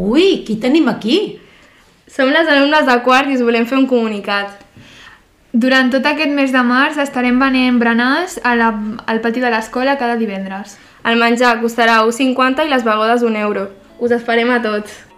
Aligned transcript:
Ui, 0.00 0.44
qui 0.46 0.56
tenim 0.56 0.88
aquí? 0.88 1.16
Som 2.08 2.30
les 2.32 2.48
alumnes 2.48 2.86
de 2.88 2.94
quart 3.04 3.28
i 3.28 3.36
us 3.36 3.42
volem 3.44 3.66
fer 3.68 3.76
un 3.76 3.88
comunicat. 3.90 4.54
Durant 5.52 5.90
tot 5.92 6.06
aquest 6.08 6.32
mes 6.32 6.54
de 6.54 6.62
març 6.64 6.96
estarem 7.02 7.36
venent 7.42 7.76
berenars 7.82 8.38
a 8.40 8.54
la, 8.56 8.70
al 9.04 9.20
pati 9.20 9.44
de 9.44 9.50
l'escola 9.52 9.98
cada 10.00 10.16
divendres. 10.16 10.78
El 11.04 11.20
menjar 11.20 11.58
costarà 11.60 12.00
1,50 12.06 12.64
i 12.64 12.72
les 12.72 12.86
begodes 12.86 13.26
un 13.28 13.36
euro. 13.36 13.68
Us 14.00 14.16
esperem 14.16 14.56
a 14.56 14.62
tots. 14.64 15.09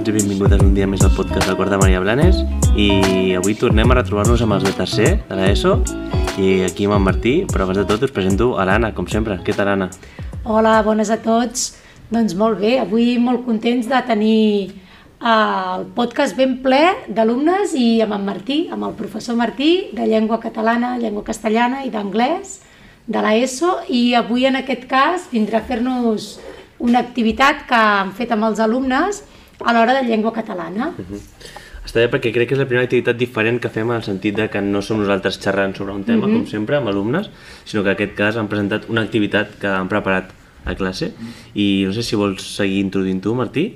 Benvinguts 0.00 0.08
i 0.08 0.12
benvingudes 0.24 0.62
un 0.64 0.74
dia 0.74 0.86
més 0.88 1.02
al 1.04 1.12
podcast 1.12 1.44
del 1.46 1.56
Cor 1.58 1.68
de 1.68 1.76
Maria 1.76 2.00
Blanes 2.00 2.38
i 2.78 3.34
avui 3.36 3.52
tornem 3.58 3.90
a 3.90 3.96
retrobar-nos 3.98 4.40
amb 4.40 4.54
els 4.56 4.64
de 4.64 4.72
tercer 4.72 5.08
de 5.28 5.36
l'ESO 5.36 5.74
i 6.40 6.62
aquí 6.64 6.86
amb 6.86 6.96
en 6.96 7.02
Martí, 7.04 7.32
però 7.50 7.66
abans 7.66 7.76
de 7.82 7.84
tot 7.84 8.06
us 8.06 8.12
presento 8.14 8.54
a 8.56 8.64
l'Anna, 8.64 8.94
com 8.96 9.04
sempre. 9.10 9.36
Què 9.44 9.52
tal, 9.52 9.68
Anna? 9.68 9.90
Hola, 10.44 10.78
bones 10.86 11.10
a 11.12 11.18
tots. 11.20 11.74
Doncs 12.08 12.32
molt 12.38 12.62
bé, 12.62 12.78
avui 12.80 13.18
molt 13.20 13.44
contents 13.44 13.90
de 13.90 14.00
tenir 14.08 14.70
eh, 14.70 15.26
el 15.28 15.84
podcast 15.96 16.38
ben 16.38 16.56
ple 16.64 16.80
d'alumnes 17.08 17.74
i 17.76 18.00
amb 18.00 18.16
en 18.16 18.24
Martí, 18.24 18.60
amb 18.72 18.88
el 18.88 18.96
professor 18.96 19.36
Martí, 19.36 19.90
de 19.92 20.06
llengua 20.08 20.40
catalana, 20.40 20.96
llengua 20.96 21.26
castellana 21.26 21.84
i 21.84 21.92
d'anglès 21.92 22.60
de 23.04 23.20
l'ESO 23.20 23.82
i 23.92 24.14
avui 24.14 24.48
en 24.48 24.56
aquest 24.62 24.88
cas 24.88 25.28
vindrà 25.28 25.60
a 25.60 25.68
fer-nos 25.68 26.38
una 26.80 27.04
activitat 27.04 27.66
que 27.68 27.76
han 27.76 28.14
fet 28.16 28.32
amb 28.32 28.48
els 28.48 28.64
alumnes 28.64 29.26
a 29.64 29.74
l'hora 29.76 29.96
de 29.98 30.06
llengua 30.08 30.32
catalana. 30.36 30.92
Està 31.84 32.02
bé 32.02 32.10
perquè 32.12 32.32
crec 32.34 32.50
que 32.50 32.54
és 32.54 32.60
la 32.60 32.66
primera 32.68 32.86
activitat 32.86 33.16
diferent 33.18 33.58
que 33.60 33.70
fem 33.72 33.88
en 33.88 33.98
el 33.98 34.04
sentit 34.06 34.36
de 34.36 34.48
que 34.52 34.60
no 34.62 34.82
som 34.84 35.00
nosaltres 35.00 35.40
xerrant 35.42 35.72
sobre 35.76 35.94
un 35.96 36.04
tema, 36.04 36.28
com 36.28 36.44
sempre, 36.46 36.76
amb 36.76 36.92
alumnes, 36.92 37.30
sinó 37.64 37.82
que 37.82 37.94
en 37.94 37.96
aquest 37.96 38.12
cas 38.18 38.36
han 38.36 38.50
presentat 38.52 38.88
una 38.92 39.02
activitat 39.06 39.56
que 39.60 39.70
han 39.70 39.88
preparat 39.88 40.34
a 40.68 40.74
classe 40.76 41.08
i 41.56 41.86
no 41.88 41.94
sé 41.96 42.04
si 42.04 42.18
vols 42.20 42.44
seguir 42.44 42.82
introduint 42.84 43.22
tu, 43.24 43.34
Martí. 43.34 43.70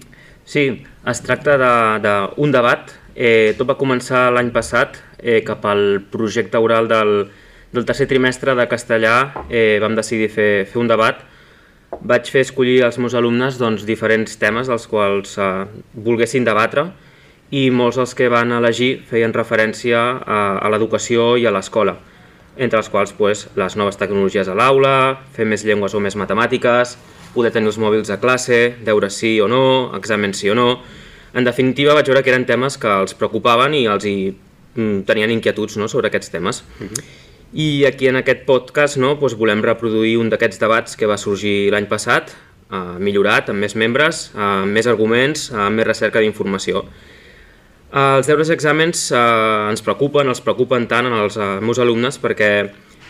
Sí, 0.44 0.66
es 1.08 1.22
tracta 1.24 1.56
d'un 1.56 2.04
de, 2.04 2.14
d'un 2.36 2.52
debat. 2.52 2.92
Eh, 3.14 3.54
tot 3.56 3.68
va 3.70 3.78
començar 3.80 4.26
l'any 4.34 4.50
passat 4.52 4.98
eh, 5.18 5.40
cap 5.46 5.64
al 5.70 6.02
projecte 6.12 6.60
oral 6.60 6.90
del, 6.90 7.14
del 7.72 7.86
tercer 7.88 8.06
trimestre 8.10 8.54
de 8.58 8.68
castellà. 8.68 9.46
Eh, 9.48 9.78
vam 9.80 9.96
decidir 9.96 10.28
fer, 10.28 10.50
fer 10.68 10.82
un 10.82 10.90
debat. 10.90 11.24
Vaig 12.02 12.30
fer 12.32 12.42
escollir 12.44 12.82
als 12.84 12.98
meus 12.98 13.14
alumnes 13.14 13.58
doncs, 13.60 13.84
diferents 13.86 14.38
temes 14.40 14.68
dels 14.70 14.86
quals 14.90 15.36
eh, 15.38 15.66
volguessin 15.94 16.46
debatre 16.46 16.88
i 17.54 17.68
molts 17.70 18.00
dels 18.00 18.14
que 18.18 18.30
van 18.32 18.52
elegir 18.56 19.04
feien 19.08 19.34
referència 19.34 20.00
a, 20.00 20.40
a 20.58 20.70
l'educació 20.72 21.34
i 21.38 21.46
a 21.46 21.52
l'escola, 21.54 21.96
entre 22.56 22.80
els 22.80 22.90
quals 22.90 23.14
pues, 23.14 23.46
les 23.54 23.76
noves 23.76 23.98
tecnologies 24.00 24.48
a 24.48 24.56
l'aula, 24.58 25.20
fer 25.36 25.46
més 25.46 25.64
llengües 25.66 25.94
o 25.94 26.02
més 26.02 26.16
matemàtiques, 26.18 26.96
poder 27.34 27.52
tenir 27.54 27.70
els 27.70 27.78
mòbils 27.82 28.10
a 28.10 28.18
classe, 28.22 28.76
deure 28.86 29.10
sí 29.10 29.36
o 29.42 29.48
no, 29.50 29.64
exàmens 29.98 30.42
sí 30.42 30.50
o 30.50 30.58
no... 30.58 30.68
En 31.34 31.42
definitiva, 31.42 31.96
vaig 31.98 32.06
veure 32.06 32.20
que 32.22 32.30
eren 32.30 32.44
temes 32.46 32.76
que 32.78 32.86
els 32.86 33.16
preocupaven 33.18 33.72
i 33.74 33.80
els 33.90 34.04
hi 34.06 34.18
mm, 34.30 35.00
tenien 35.08 35.32
inquietuds 35.34 35.74
no, 35.80 35.88
sobre 35.90 36.06
aquests 36.06 36.30
temes. 36.30 36.60
I 37.54 37.84
aquí 37.86 38.08
en 38.10 38.16
aquest 38.18 38.40
podcast 38.48 38.98
no, 38.98 39.12
doncs 39.14 39.36
volem 39.38 39.60
reproduir 39.62 40.16
un 40.18 40.26
d'aquests 40.26 40.58
debats 40.58 40.96
que 40.98 41.06
va 41.06 41.14
sorgir 41.14 41.70
l'any 41.70 41.86
passat, 41.86 42.32
eh, 42.66 42.96
millorat, 42.98 43.52
amb 43.52 43.62
més 43.62 43.76
membres, 43.78 44.32
eh, 44.34 44.40
amb 44.42 44.74
més 44.74 44.88
arguments, 44.90 45.52
eh, 45.52 45.60
amb 45.68 45.78
més 45.78 45.86
recerca 45.86 46.18
d'informació. 46.18 46.82
Els 47.94 48.26
deures 48.26 48.50
i 48.50 48.54
exàmens 48.56 49.04
eh, 49.14 49.70
ens 49.70 49.84
preocupen, 49.86 50.26
els 50.26 50.42
preocupen 50.42 50.88
tant 50.90 51.06
en 51.06 51.14
els 51.14 51.38
eh, 51.38 51.60
meus 51.62 51.78
alumnes 51.78 52.18
perquè 52.18 52.50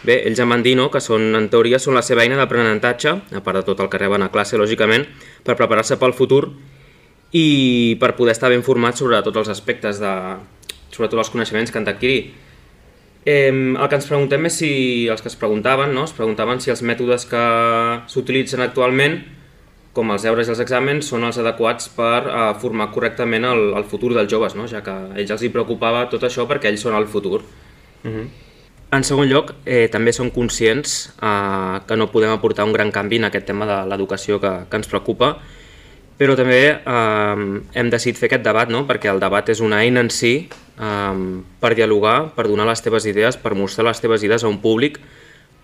bé, 0.04 0.20
ells 0.28 0.44
em 0.44 0.52
van 0.52 0.62
dir 0.62 0.76
no, 0.76 0.90
que 0.92 1.00
són, 1.00 1.30
en 1.40 1.48
teoria 1.48 1.80
són 1.80 1.96
la 1.96 2.04
seva 2.04 2.28
eina 2.28 2.36
d'aprenentatge, 2.36 3.16
a 3.32 3.40
part 3.40 3.62
de 3.62 3.64
tot 3.64 3.80
el 3.80 3.88
que 3.88 4.04
reben 4.04 4.22
a 4.22 4.28
classe, 4.28 4.60
lògicament, 4.60 5.08
per 5.40 5.56
preparar-se 5.56 5.96
pel 5.96 6.12
futur 6.12 6.50
i 7.32 7.96
per 7.96 8.12
poder 8.12 8.36
estar 8.36 8.52
ben 8.52 8.62
formats 8.62 9.00
sobre 9.00 9.24
tots 9.24 9.40
els 9.40 9.56
aspectes, 9.56 10.04
de, 10.04 10.12
sobretot 10.92 11.24
els 11.24 11.32
coneixements 11.32 11.72
que 11.72 11.80
han 11.80 11.88
d'adquirir. 11.88 12.43
Eh, 13.24 13.48
el 13.48 13.88
que 13.88 13.96
ens 13.96 14.06
preguntem 14.08 14.50
és 14.50 14.58
si, 14.60 14.72
els 15.08 15.24
que 15.24 15.30
es 15.32 15.38
preguntaven, 15.40 15.94
no? 15.96 16.04
es 16.04 16.12
preguntaven 16.12 16.60
si 16.60 16.72
els 16.74 16.84
mètodes 16.84 17.24
que 17.30 17.44
s'utilitzen 18.12 18.60
actualment, 18.60 19.22
com 19.96 20.10
els 20.10 20.26
deures 20.26 20.50
i 20.50 20.52
els 20.52 20.60
exàmens, 20.60 21.08
són 21.08 21.24
els 21.24 21.38
adequats 21.40 21.88
per 21.96 22.20
eh, 22.26 22.46
formar 22.60 22.90
correctament 22.92 23.48
el, 23.48 23.70
el 23.78 23.88
futur 23.88 24.12
dels 24.12 24.28
joves, 24.30 24.58
no? 24.58 24.68
ja 24.68 24.84
que 24.84 24.92
a 24.92 25.14
ells 25.16 25.32
els 25.32 25.46
hi 25.46 25.52
preocupava 25.54 26.04
tot 26.12 26.26
això 26.28 26.44
perquè 26.50 26.68
ells 26.72 26.84
són 26.84 26.98
el 26.98 27.08
futur. 27.08 27.40
En 28.94 29.02
segon 29.06 29.26
lloc, 29.30 29.54
eh, 29.64 29.88
també 29.90 30.12
som 30.12 30.28
conscients 30.30 30.98
eh, 31.16 31.80
que 31.88 31.96
no 31.96 32.10
podem 32.12 32.34
aportar 32.36 32.68
un 32.68 32.76
gran 32.76 32.92
canvi 32.92 33.22
en 33.22 33.30
aquest 33.30 33.48
tema 33.48 33.66
de 33.70 33.80
l'educació 33.88 34.36
que, 34.42 34.52
que 34.68 34.82
ens 34.82 34.90
preocupa, 34.90 35.38
però 36.18 36.36
també 36.38 36.60
eh, 36.70 37.44
hem 37.74 37.90
decidit 37.90 38.20
fer 38.20 38.28
aquest 38.30 38.44
debat, 38.46 38.70
no? 38.70 38.84
perquè 38.86 39.10
el 39.10 39.22
debat 39.22 39.48
és 39.50 39.62
una 39.64 39.82
eina 39.82 40.04
en 40.04 40.10
si 40.14 40.34
eh, 40.46 41.24
per 41.60 41.74
dialogar, 41.74 42.30
per 42.36 42.46
donar 42.46 42.68
les 42.70 42.82
teves 42.84 43.08
idees, 43.10 43.38
per 43.40 43.56
mostrar 43.58 43.88
les 43.88 44.02
teves 44.02 44.22
idees 44.22 44.44
a 44.44 44.50
un 44.50 44.60
públic, 44.62 45.00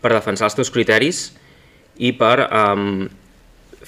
per 0.00 0.14
defensar 0.14 0.48
els 0.48 0.58
teus 0.58 0.72
criteris 0.74 1.24
i 2.00 2.12
per 2.18 2.36
eh, 2.46 3.08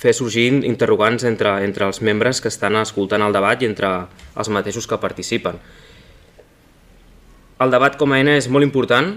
fer 0.03 0.15
sorgir 0.17 0.49
interrogants 0.65 1.25
entre, 1.29 1.59
entre 1.67 1.87
els 1.89 2.01
membres 2.03 2.41
que 2.41 2.51
estan 2.53 2.79
escoltant 2.81 3.23
el 3.27 3.35
debat 3.35 3.61
i 3.63 3.69
entre 3.69 3.93
els 4.39 4.51
mateixos 4.53 4.87
que 4.89 5.01
participen. 5.03 5.59
El 7.63 7.71
debat 7.71 7.99
com 7.99 8.11
a 8.11 8.19
eina 8.19 8.35
és 8.39 8.49
molt 8.51 8.67
important, 8.67 9.13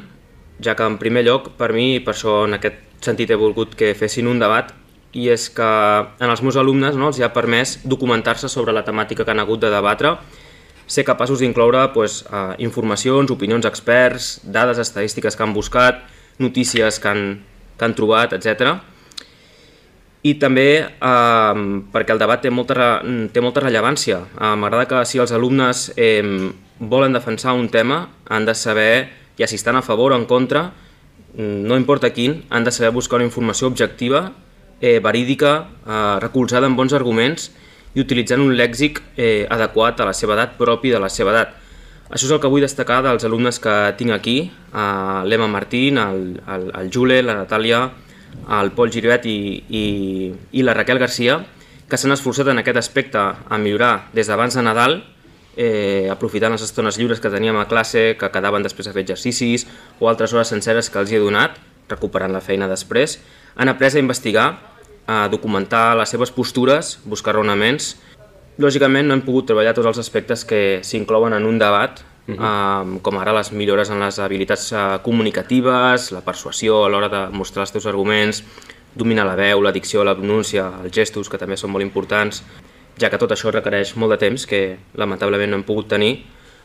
ja 0.61 0.75
que 0.77 0.85
en 0.85 0.97
primer 1.01 1.23
lloc, 1.25 1.53
per 1.59 1.71
mi, 1.73 1.95
i 1.97 2.01
per 2.03 2.13
això 2.13 2.43
en 2.45 2.57
aquest 2.57 3.05
sentit 3.05 3.31
he 3.31 3.37
volgut 3.39 3.73
que 3.77 3.93
fessin 3.97 4.29
un 4.29 4.41
debat, 4.41 4.73
i 5.15 5.29
és 5.31 5.47
que 5.55 5.65
en 5.65 6.29
els 6.29 6.41
meus 6.43 6.57
alumnes 6.59 6.97
no, 6.99 7.07
els 7.07 7.21
ha 7.23 7.31
permès 7.33 7.79
documentar-se 7.87 8.49
sobre 8.51 8.75
la 8.75 8.83
temàtica 8.83 9.23
que 9.23 9.31
han 9.31 9.39
hagut 9.39 9.63
de 9.63 9.71
debatre, 9.71 10.11
ser 10.85 11.05
capaços 11.07 11.39
d'incloure 11.39 11.87
eh, 11.87 12.55
informacions, 12.59 13.31
opinions 13.31 13.65
experts, 13.65 14.41
dades 14.43 14.77
estadístiques 14.77 15.35
que 15.35 15.43
han 15.43 15.55
buscat, 15.55 16.03
notícies 16.37 16.99
que 16.99 17.07
han, 17.07 17.23
que 17.77 17.85
han 17.85 17.95
trobat, 17.95 18.35
etc. 18.35 18.75
I 20.27 20.35
també 20.41 20.69
eh, 20.83 21.65
perquè 21.95 22.13
el 22.13 22.21
debat 22.21 22.43
té 22.43 22.51
molta, 22.51 22.99
té 23.31 23.41
molta 23.41 23.63
rellevància. 23.63 24.19
Eh, 24.35 24.53
M'agrada 24.59 24.89
que 24.91 25.03
si 25.07 25.23
els 25.23 25.31
alumnes 25.31 25.91
eh, 25.95 26.21
volen 26.79 27.15
defensar 27.15 27.55
un 27.55 27.69
tema 27.71 28.09
han 28.27 28.45
de 28.45 28.53
saber, 28.53 29.07
ja 29.39 29.47
si 29.47 29.55
estan 29.55 29.79
a 29.79 29.85
favor 29.85 30.11
o 30.11 30.19
en 30.19 30.27
contra, 30.27 30.73
no 31.35 31.75
importa 31.75 32.13
quin, 32.15 32.45
han 32.49 32.63
de 32.63 32.71
saber 32.71 32.93
buscar 32.95 33.17
una 33.17 33.25
informació 33.27 33.67
objectiva, 33.67 34.29
eh, 34.81 34.99
verídica, 34.99 35.67
eh, 35.85 36.19
recolzada 36.21 36.67
en 36.67 36.75
bons 36.75 36.93
arguments 36.93 37.51
i 37.95 38.01
utilitzant 38.03 38.41
un 38.43 38.55
lèxic 38.55 39.01
eh, 39.15 39.45
adequat 39.49 40.01
a 40.01 40.09
la 40.09 40.13
seva 40.13 40.35
edat, 40.35 40.57
propi 40.57 40.91
de 40.91 40.99
la 40.99 41.09
seva 41.09 41.31
edat. 41.31 41.55
Això 42.09 42.27
és 42.27 42.33
el 42.35 42.41
que 42.41 42.49
vull 42.51 42.61
destacar 42.61 43.01
dels 43.01 43.23
alumnes 43.25 43.57
que 43.59 43.73
tinc 43.97 44.13
aquí, 44.13 44.37
eh, 44.51 45.21
l'Emma 45.25 45.47
Martín, 45.47 45.97
el, 45.97 46.41
el, 46.45 46.69
el 46.81 46.91
Jule, 46.93 47.21
la 47.23 47.39
Natàlia, 47.39 47.87
el 48.59 48.71
Pol 48.75 48.91
Giribet 48.91 49.25
i, 49.25 49.39
i, 49.69 49.85
i 50.51 50.63
la 50.63 50.75
Raquel 50.75 50.99
Garcia, 51.01 51.39
que 51.89 51.97
s'han 51.97 52.13
esforçat 52.15 52.49
en 52.51 52.61
aquest 52.61 52.77
aspecte 52.81 53.21
a 53.21 53.59
millorar 53.61 54.09
des 54.13 54.27
d'abans 54.27 54.53
de 54.53 54.63
Nadal, 54.65 54.99
eh, 55.55 56.09
aprofitant 56.11 56.53
les 56.53 56.65
estones 56.65 56.99
lliures 56.99 57.21
que 57.21 57.31
teníem 57.31 57.57
a 57.57 57.67
classe, 57.69 58.15
que 58.19 58.31
quedaven 58.31 58.65
després 58.65 58.89
a 58.89 58.93
fer 58.93 59.05
exercicis, 59.05 59.65
o 59.99 60.09
altres 60.09 60.33
hores 60.33 60.51
senceres 60.51 60.89
que 60.89 60.99
els 60.99 61.11
hi 61.11 61.19
he 61.19 61.23
donat, 61.23 61.57
recuperant 61.89 62.33
la 62.33 62.41
feina 62.41 62.67
després, 62.67 63.19
han 63.55 63.69
après 63.69 63.95
a 63.95 63.99
investigar, 63.99 64.47
a 65.07 65.27
documentar 65.29 65.95
les 65.95 66.09
seves 66.09 66.31
postures, 66.31 66.99
buscar 67.05 67.35
raonaments. 67.35 67.95
Lògicament 68.57 69.07
no 69.07 69.15
hem 69.15 69.23
pogut 69.25 69.47
treballar 69.49 69.75
tots 69.75 69.87
els 69.91 70.01
aspectes 70.01 70.45
que 70.47 70.81
s'inclouen 70.83 71.35
en 71.35 71.45
un 71.45 71.59
debat, 71.59 72.01
eh, 72.27 72.99
com 73.01 73.17
ara 73.19 73.33
les 73.35 73.51
millores 73.51 73.89
en 73.89 73.99
les 73.99 74.19
habilitats 74.19 74.71
eh, 74.71 74.85
comunicatives, 75.03 76.11
la 76.11 76.23
persuasió 76.25 76.85
a 76.85 76.89
l'hora 76.89 77.09
de 77.09 77.27
mostrar 77.31 77.67
els 77.67 77.75
teus 77.75 77.85
arguments, 77.85 78.43
dominar 78.95 79.25
la 79.27 79.35
veu, 79.35 79.61
la 79.61 79.71
dicció, 79.75 80.03
la 80.03 80.15
pronúncia, 80.15 80.69
els 80.83 80.93
gestos, 80.95 81.29
que 81.29 81.37
també 81.37 81.57
són 81.57 81.71
molt 81.71 81.83
importants, 81.83 82.43
ja 82.97 83.09
que 83.11 83.19
tot 83.19 83.31
això 83.35 83.51
requereix 83.51 83.95
molt 83.99 84.15
de 84.15 84.19
temps, 84.23 84.45
que 84.47 84.77
lamentablement 84.95 85.51
no 85.51 85.59
hem 85.59 85.67
pogut 85.67 85.89
tenir. 85.91 86.23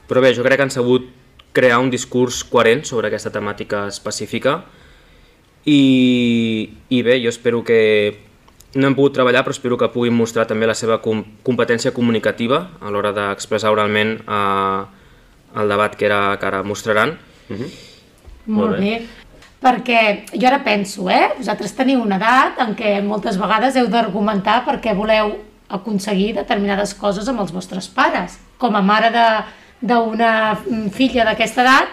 Però 0.08 0.22
bé, 0.22 0.32
jo 0.34 0.46
crec 0.46 0.58
que 0.58 0.68
han 0.68 0.74
sabut 0.74 1.10
crear 1.52 1.80
un 1.82 1.90
discurs 1.90 2.44
coherent 2.46 2.84
sobre 2.86 3.10
aquesta 3.10 3.32
temàtica 3.34 3.88
específica 3.90 4.60
i, 5.64 6.70
i 6.88 7.02
bé, 7.02 7.20
jo 7.22 7.28
espero 7.28 7.62
que 7.64 7.80
no 8.74 8.86
hem 8.86 8.94
pogut 8.94 9.16
treballar, 9.18 9.42
però 9.44 9.54
espero 9.56 9.78
que 9.78 9.90
puguin 9.92 10.14
mostrar 10.14 10.46
també 10.46 10.68
la 10.68 10.76
seva 10.78 11.00
com 11.02 11.24
competència 11.46 11.92
comunicativa 11.92 12.62
a 12.80 12.92
l'hora 12.94 13.12
d'expressar 13.16 13.72
oralment 13.74 14.18
eh, 14.22 14.82
el 15.60 15.72
debat 15.74 15.96
que, 15.96 16.06
era, 16.06 16.36
que 16.38 16.46
ara 16.46 16.62
mostraran. 16.62 17.16
Molt 18.46 18.78
bé. 18.78 18.80
bé. 18.80 19.20
Perquè 19.60 20.00
jo 20.32 20.46
ara 20.48 20.62
penso, 20.64 21.10
eh? 21.12 21.34
Vosaltres 21.36 21.74
teniu 21.76 22.00
una 22.00 22.16
edat 22.16 22.62
en 22.64 22.72
què 22.78 22.94
moltes 23.04 23.36
vegades 23.36 23.76
heu 23.76 23.90
d'argumentar 23.92 24.62
perquè 24.64 24.94
voleu 24.96 25.34
aconseguir 25.70 26.32
determinades 26.38 26.94
coses 26.98 27.28
amb 27.28 27.42
els 27.42 27.52
vostres 27.52 27.90
pares. 27.92 28.38
Com 28.58 28.78
a 28.78 28.80
mare 28.82 29.10
de, 29.12 29.26
d'una 29.80 30.32
mm, 30.54 30.88
filla 30.96 31.26
d'aquesta 31.28 31.66
edat, 31.66 31.92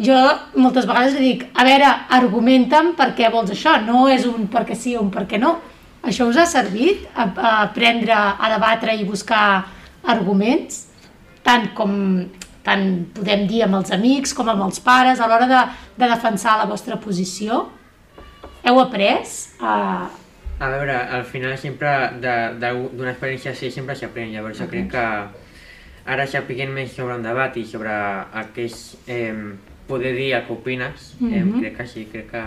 jo 0.00 0.16
moltes 0.56 0.86
vegades 0.88 1.16
li 1.16 1.32
dic, 1.32 1.46
a 1.54 1.64
veure, 1.66 1.88
argumenta'm 2.16 2.94
per 2.98 3.12
què 3.18 3.30
vols 3.32 3.52
això, 3.52 3.76
no 3.84 4.06
és 4.08 4.26
un 4.28 4.48
perquè 4.52 4.76
sí 4.78 4.96
o 4.96 5.04
un 5.04 5.10
perquè 5.12 5.40
no. 5.40 5.58
Això 6.00 6.26
us 6.30 6.38
ha 6.40 6.46
servit 6.48 7.04
a, 7.12 7.28
a 7.28 7.50
aprendre 7.66 8.16
a 8.16 8.52
debatre 8.54 8.94
i 8.96 9.04
buscar 9.04 9.42
arguments, 10.08 10.86
tant 11.44 11.72
com 11.76 11.92
tant 12.64 12.86
podem 13.16 13.46
dir 13.48 13.62
amb 13.64 13.78
els 13.78 13.92
amics 13.96 14.34
com 14.36 14.48
amb 14.52 14.66
els 14.66 14.80
pares 14.84 15.20
a 15.20 15.28
l'hora 15.28 15.46
de, 15.48 15.60
de 15.96 16.08
defensar 16.10 16.58
la 16.60 16.68
vostra 16.68 16.98
posició? 17.00 17.62
Heu 18.64 18.80
après 18.82 19.24
a, 19.64 19.76
A 20.60 20.68
veure, 20.68 20.92
al 20.92 21.24
final 21.24 21.56
sempre 21.56 21.90
d'una 22.20 23.14
experiència 23.14 23.54
així 23.54 23.70
sempre 23.72 23.96
s'aprèn, 23.96 24.34
llavors 24.34 24.58
jo 24.60 24.66
crec 24.68 24.90
que 24.92 25.04
ara 26.12 26.26
sapiguem 26.28 26.74
més 26.76 26.92
sobre 26.92 27.16
un 27.16 27.24
debat 27.24 27.56
i 27.56 27.64
sobre 27.64 27.94
és 28.60 28.76
eh, 29.08 29.32
poder 29.90 30.14
dir 30.16 30.30
el 30.38 30.44
que 30.46 30.52
opines, 30.54 31.10
eh, 31.20 31.42
Mhm. 31.44 31.58
crec 31.60 31.76
que 31.80 31.86
sí, 31.90 32.06
crec 32.12 32.30
que, 32.30 32.44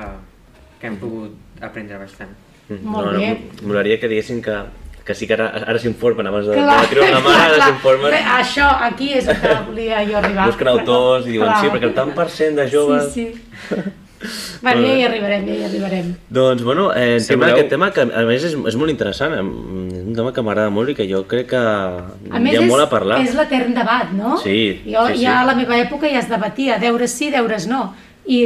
que 0.79 0.87
hem 0.87 0.95
pogut 1.01 1.35
aprendre 1.61 1.97
bastant. 1.99 2.31
Mm, 2.69 2.79
Molt 2.87 3.11
no, 3.11 3.19
bé. 3.19 3.27
No, 3.61 3.67
M'agradaria 3.67 3.99
que 3.99 4.07
diguessin 4.07 4.41
que, 4.41 4.55
que 5.03 5.13
sí 5.13 5.27
que 5.27 5.33
ara, 5.35 5.49
ara 5.67 5.79
s'informen 5.79 6.27
abans 6.27 6.47
de, 6.47 6.55
Clar, 6.55 6.77
de 6.81 6.87
treure 6.93 7.11
la 7.11 7.19
mà, 7.25 7.33
ara 7.49 7.65
s'informen, 7.65 8.13
Això, 8.37 8.67
aquí 8.87 9.09
és 9.19 9.27
el 9.27 9.35
que 9.41 9.53
volia 9.67 9.99
jo 10.07 10.17
arribar. 10.21 10.47
busquen 10.47 10.67
autors 10.71 11.27
i 11.27 11.31
diuen 11.35 11.49
Clar. 11.51 11.59
sí, 11.61 11.67
perquè 11.73 11.89
el 11.91 11.93
tant 11.97 12.13
per 12.15 12.29
cent 12.29 12.55
de 12.55 12.69
joves... 12.71 13.11
Sí, 13.13 13.27
sí. 13.69 13.75
Bueno, 14.61 14.81
ja 14.87 14.95
hi 14.97 15.03
arribarem, 15.03 15.45
ja 15.47 15.53
hi 15.55 15.63
arribarem. 15.65 16.13
Doncs, 16.29 16.63
bueno, 16.63 16.91
eh, 16.95 17.19
Si 17.19 17.27
tema, 17.33 17.45
voleu- 17.47 17.53
aquest 17.57 17.69
tema 17.69 17.91
que 17.91 18.01
a 18.01 18.23
més 18.27 18.43
és, 18.43 18.53
és 18.53 18.75
molt 18.75 18.89
interessant, 18.91 19.33
és 19.33 19.39
un 19.41 20.13
tema 20.15 20.31
que 20.33 20.41
m'agrada 20.41 20.69
molt 20.69 20.89
i 20.89 20.95
que 20.95 21.07
jo 21.09 21.23
crec 21.27 21.47
que 21.49 21.57
A 21.57 22.39
hi 22.39 22.55
ha 22.55 22.61
és, 22.61 22.67
molt 22.69 22.83
a 22.83 22.89
parlar. 22.89 23.21
és 23.21 23.35
l'etern 23.35 23.73
debat, 23.73 24.11
no? 24.13 24.37
Sí, 24.37 24.81
jo, 24.85 25.07
sí, 25.07 25.17
sí. 25.17 25.23
Ja 25.25 25.41
a 25.41 25.45
la 25.45 25.55
meva 25.55 25.77
època 25.77 26.09
ja 26.11 26.19
es 26.19 26.29
debatia, 26.29 26.79
deures 26.79 27.11
sí, 27.11 27.29
deures 27.29 27.67
no. 27.67 27.93
I, 28.25 28.39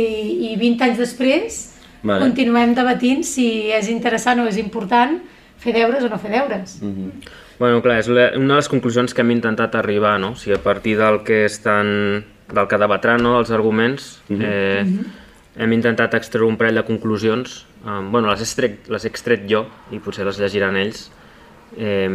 i 0.51 0.55
20 0.57 0.81
anys 0.83 0.97
després 0.97 1.57
Vale. 2.01 2.19
continuem 2.23 2.73
debatint 2.73 3.23
si 3.23 3.69
és 3.71 3.89
interessant 3.89 4.39
o 4.41 4.47
és 4.47 4.57
important 4.57 5.19
fer 5.57 5.73
deures 5.73 6.03
o 6.03 6.09
no 6.09 6.17
fer 6.17 6.31
deures. 6.31 6.79
Mhm. 6.81 7.11
Bueno, 7.59 7.81
clar, 7.81 7.97
és 7.99 8.07
una 8.07 8.29
de 8.35 8.55
les 8.55 8.67
conclusions 8.69 9.13
que 9.15 9.21
hem 9.21 9.31
intentat 9.31 9.73
arribar, 9.75 10.19
no? 10.19 10.31
O 10.31 10.35
sigui, 10.35 10.53
a 10.55 10.61
partir 10.61 10.95
del 10.97 11.23
que 11.23 11.45
estan, 11.45 12.23
del 12.53 12.67
que 12.67 12.77
debatran, 12.77 13.21
no?, 13.23 13.39
els 13.39 13.49
arguments, 13.49 14.21
eh, 14.29 14.85
hem 15.57 15.73
intentat 15.73 16.13
extreure 16.17 16.47
un 16.47 16.57
parell 16.57 16.77
de 16.79 16.85
conclusions. 16.87 17.65
Um, 17.85 18.11
bueno, 18.11 18.29
les 18.31 18.41
he, 18.41 18.47
extret, 18.47 18.89
les 18.93 19.05
he 19.05 19.11
extret 19.11 19.47
jo 19.49 19.65
i 19.91 20.01
potser 20.03 20.25
les 20.27 20.39
llegiran 20.41 20.77
ells. 20.77 21.07
Eh, 21.77 22.07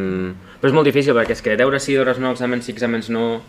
però 0.60 0.70
és 0.70 0.76
molt 0.76 0.88
difícil 0.88 1.16
perquè 1.16 1.36
és 1.36 1.42
que 1.44 1.58
deures 1.60 1.84
sí, 1.84 1.96
deures 1.98 2.20
no, 2.22 2.32
exàmens 2.32 2.64
sí, 2.66 2.72
exàmens 2.72 3.10
no, 3.12 3.42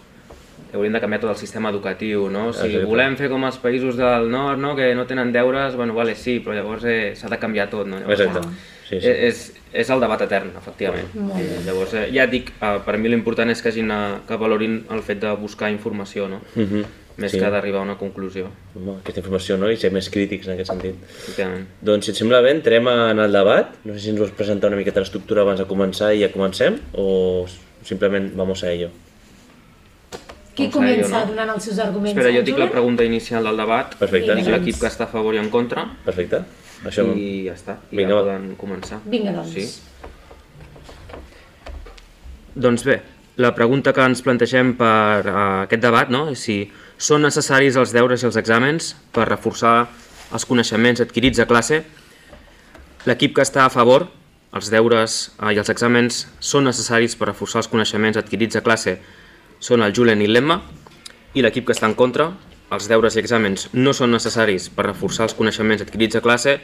hauríem 0.74 0.94
de 0.94 1.02
canviar 1.02 1.22
tot 1.22 1.32
el 1.32 1.38
sistema 1.38 1.70
educatiu, 1.70 2.28
no? 2.34 2.48
O 2.50 2.54
sigui, 2.54 2.80
Exacte. 2.80 2.90
volem 2.90 3.18
fer 3.20 3.30
com 3.32 3.46
els 3.46 3.60
països 3.62 3.98
del 4.00 4.30
nord, 4.34 4.60
no?, 4.62 4.74
que 4.76 4.94
no 4.98 5.06
tenen 5.10 5.32
deures, 5.36 5.76
bueno, 5.78 5.94
vale, 5.94 6.16
sí, 6.18 6.40
però 6.44 6.56
llavors 6.58 6.86
eh, 6.90 7.14
s'ha 7.18 7.30
de 7.30 7.40
canviar 7.42 7.70
tot, 7.72 7.88
no? 7.90 8.00
Llavors, 8.02 8.26
Exacte. 8.26 8.72
Sí, 8.84 9.00
sí. 9.00 9.08
Eh, 9.08 9.28
És, 9.30 9.44
és 9.74 9.90
el 9.94 10.02
debat 10.04 10.22
etern, 10.26 10.52
efectivament. 10.60 11.14
Eh, 11.38 11.62
llavors, 11.66 11.94
eh, 11.98 12.08
ja 12.14 12.26
et 12.26 12.34
dic, 12.34 12.52
eh, 12.60 12.74
per 12.86 12.98
mi 13.02 13.10
l'important 13.10 13.50
és 13.54 13.62
que, 13.62 13.72
hagin, 13.72 13.94
eh, 13.94 14.20
que 14.28 14.38
valorin 14.42 14.82
el 14.94 15.02
fet 15.06 15.22
de 15.22 15.32
buscar 15.40 15.72
informació, 15.74 16.28
no? 16.30 16.42
Mhm. 16.56 16.84
Més 17.18 17.32
Sí. 17.32 17.40
que 17.40 17.50
d'arribar 17.50 17.80
a 17.82 17.84
una 17.84 17.98
conclusió, 17.98 18.48
Home, 18.76 18.98
aquesta 19.02 19.20
informació, 19.20 19.58
no? 19.58 19.70
I 19.70 19.78
ser 19.78 19.92
més 19.92 20.10
crítics 20.10 20.48
en 20.48 20.54
aquest 20.54 20.72
sentit. 20.72 20.96
efectivament. 21.04 21.68
Doncs, 21.82 22.06
si 22.06 22.12
et 22.12 22.18
sembla 22.18 22.42
bé, 22.42 22.52
entrem 22.52 22.88
en 22.88 23.20
el 23.20 23.32
debat. 23.32 23.76
No 23.86 23.94
sé 23.94 24.00
si 24.00 24.10
ens 24.10 24.20
vols 24.20 24.32
presentar 24.32 24.68
una 24.70 24.78
miqueta 24.78 25.00
l'estructura 25.00 25.42
abans 25.42 25.60
de 25.60 25.66
començar 25.66 26.14
i 26.16 26.22
ja 26.22 26.32
comencem, 26.32 26.80
o 26.94 27.46
simplement 27.84 28.34
vamos 28.36 28.64
a 28.64 28.72
ello. 28.72 28.90
Qui 30.56 30.66
jo, 30.68 30.72
comença 30.80 31.20
no? 31.26 31.26
donant 31.32 31.50
els 31.50 31.64
seus 31.64 31.80
arguments? 31.80 32.16
Espera, 32.18 32.34
jo 32.36 32.44
dic 32.44 32.58
la 32.58 32.70
pregunta 32.70 33.04
inicial 33.04 33.44
del 33.44 33.58
debat, 33.58 33.96
Perfecte. 33.98 34.36
dic 34.36 34.48
l'equip 34.48 34.80
que 34.80 34.88
està 34.88 35.06
a 35.06 35.08
favor 35.08 35.34
i 35.34 35.38
en 35.38 35.50
contra, 35.50 35.86
Perfecte. 36.06 36.44
Això... 36.86 37.08
i 37.18 37.46
ja 37.48 37.54
està, 37.54 37.78
i 37.92 37.98
Vinga, 37.98 38.10
ja 38.10 38.16
va. 38.16 38.22
poden 38.22 38.56
començar. 38.56 39.00
Vinga, 39.06 39.32
doncs. 39.32 39.54
Sí. 39.54 39.82
Doncs 42.56 42.84
bé, 42.86 43.00
la 43.38 43.54
pregunta 43.56 43.94
que 43.94 44.06
ens 44.06 44.22
plantegem 44.22 44.76
per 44.78 45.26
uh, 45.26 45.38
aquest 45.66 45.82
debat 45.82 46.12
no, 46.14 46.28
és 46.30 46.44
si 46.46 46.58
són 47.02 47.24
necessaris 47.26 47.78
els 47.80 47.94
deures 47.96 48.22
i 48.22 48.28
els 48.30 48.38
exàmens 48.38 48.94
per 49.14 49.26
reforçar 49.30 49.88
els 50.34 50.46
coneixements 50.50 51.02
adquirits 51.02 51.42
a 51.42 51.48
classe. 51.50 51.82
L'equip 53.10 53.34
que 53.36 53.44
està 53.46 53.66
a 53.66 53.74
favor, 53.74 54.08
els 54.54 54.70
deures 54.70 55.18
uh, 55.40 55.50
i 55.50 55.58
els 55.58 55.74
exàmens 55.74 56.28
són 56.40 56.70
necessaris 56.70 57.18
per 57.18 57.32
reforçar 57.32 57.64
els 57.64 57.72
coneixements 57.72 58.22
adquirits 58.22 58.60
a 58.60 58.64
classe 58.66 59.00
són 59.64 59.82
el 59.82 59.94
Julen 59.96 60.22
i 60.22 60.28
l'Emma, 60.28 60.60
i 61.34 61.42
l'equip 61.42 61.66
que 61.66 61.74
està 61.74 61.88
en 61.90 61.98
contra, 61.98 62.30
els 62.74 62.88
deures 62.90 63.16
i 63.16 63.22
exàmens 63.22 63.70
no 63.74 63.94
són 63.96 64.12
necessaris 64.14 64.68
per 64.74 64.88
reforçar 64.90 65.28
els 65.30 65.36
coneixements 65.38 65.82
adquirits 65.86 66.20
a 66.20 66.22
classe, 66.26 66.58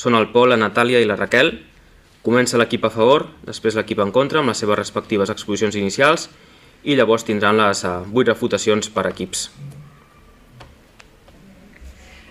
són 0.00 0.16
el 0.18 0.30
Pol, 0.32 0.52
la 0.52 0.60
Natàlia 0.60 1.00
i 1.02 1.08
la 1.08 1.16
Raquel. 1.18 1.52
Comença 2.24 2.56
l'equip 2.56 2.86
a 2.88 2.90
favor, 2.92 3.26
després 3.44 3.76
l'equip 3.76 3.98
en 4.00 4.08
contra, 4.08 4.40
amb 4.40 4.48
les 4.48 4.60
seves 4.62 4.78
respectives 4.78 5.28
exposicions 5.28 5.76
inicials, 5.76 6.30
i 6.84 6.96
llavors 6.96 7.26
tindran 7.28 7.58
les 7.60 7.82
uh, 7.84 7.98
8 8.08 8.30
refutacions 8.32 8.88
per 8.92 9.04
equips. 9.10 9.50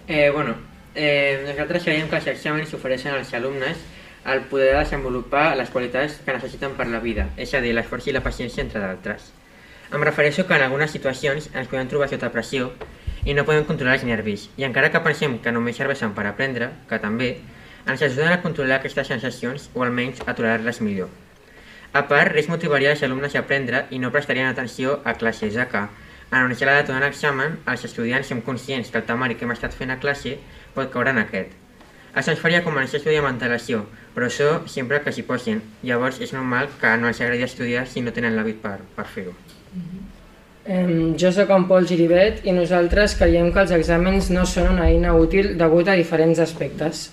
Eh, 0.07 0.31
bueno, 0.33 0.55
eh, 0.95 1.45
nosaltres 1.45 1.85
creiem 1.85 2.09
que 2.09 2.17
els 2.17 2.31
exàmens 2.33 2.73
ofereixen 2.73 3.13
als 3.13 3.35
alumnes 3.37 3.85
el 4.33 4.41
poder 4.49 4.73
desenvolupar 4.79 5.53
les 5.59 5.69
qualitats 5.69 6.17
que 6.25 6.33
necessiten 6.35 6.73
per 6.73 6.89
la 6.89 6.99
vida, 7.03 7.29
és 7.37 7.53
a 7.53 7.61
dir, 7.61 7.75
l'esforç 7.77 8.09
i 8.09 8.17
la 8.17 8.25
paciència, 8.25 8.65
entre 8.65 8.81
d'altres. 8.81 9.29
Em 9.93 10.01
refereixo 10.01 10.47
que 10.49 10.57
en 10.57 10.65
algunes 10.65 10.89
situacions 10.89 11.51
ens 11.53 11.69
podem 11.69 11.89
trobar 11.91 12.09
sota 12.09 12.33
pressió 12.33 12.71
i 13.29 13.37
no 13.37 13.45
podem 13.45 13.67
controlar 13.69 13.99
els 13.99 14.09
nervis, 14.09 14.49
i 14.57 14.65
encara 14.65 14.89
que 14.89 15.05
pensem 15.05 15.37
que 15.37 15.53
només 15.53 15.77
serveixen 15.77 16.17
per 16.17 16.25
aprendre, 16.25 16.71
que 16.89 16.97
també, 17.03 17.35
ens 17.87 18.01
ajuden 18.01 18.31
a 18.31 18.41
controlar 18.41 18.79
aquestes 18.79 19.09
sensacions 19.11 19.69
o 19.73 19.83
almenys 19.83 20.21
aturar-les 20.25 20.81
millor. 20.81 21.09
A 21.93 22.07
part, 22.09 22.31
res 22.33 22.47
motivaria 22.49 22.93
els 22.95 23.03
alumnes 23.05 23.35
a 23.35 23.43
aprendre 23.43 23.83
i 23.93 23.99
no 24.01 24.11
prestarien 24.11 24.47
atenció 24.49 24.99
a 25.05 25.13
classe, 25.19 25.51
ja 25.53 25.67
que, 25.69 25.83
en 26.31 26.39
anunciar 26.39 26.69
la 26.69 26.77
data 26.79 26.93
d'un 26.93 27.05
examen, 27.05 27.59
els 27.69 27.83
estudiants 27.85 28.31
som 28.31 28.41
conscients 28.41 28.89
que 28.89 28.97
el 28.97 29.05
temari 29.05 29.35
que 29.37 29.45
hem 29.45 29.53
estat 29.53 29.75
fent 29.77 29.93
a 29.93 29.99
classe 30.01 30.39
pot 30.73 30.89
caure 30.93 31.13
en 31.13 31.21
aquest. 31.21 31.53
Això 32.13 32.33
ens 32.33 32.41
faria 32.41 32.63
començar 32.65 32.97
a 32.97 33.01
estudiar 33.01 33.21
amb 33.21 33.31
antelació, 33.31 33.83
però 34.15 34.29
això 34.29 34.49
sempre 34.69 35.01
que 35.05 35.13
s'hi 35.13 35.25
posin. 35.29 35.61
Llavors 35.85 36.19
és 36.21 36.33
normal 36.33 36.69
que 36.81 36.97
no 36.97 37.09
els 37.09 37.21
agradi 37.21 37.45
estudiar 37.45 37.87
si 37.89 38.01
no 38.01 38.13
tenen 38.13 38.37
l'hàbit 38.37 38.61
per, 38.61 38.79
per 38.95 39.05
fer-ho. 39.09 39.33
Em, 40.63 41.13
jo 41.19 41.29
sóc 41.35 41.49
en 41.51 41.65
Pol 41.67 41.85
Giribet 41.89 42.45
i 42.47 42.53
nosaltres 42.55 43.17
creiem 43.19 43.49
que 43.51 43.65
els 43.65 43.73
exàmens 43.75 44.29
no 44.31 44.45
són 44.49 44.69
una 44.75 44.87
eina 44.87 45.13
útil 45.19 45.57
degut 45.59 45.89
a 45.89 45.97
diferents 45.99 46.39
aspectes. 46.39 47.09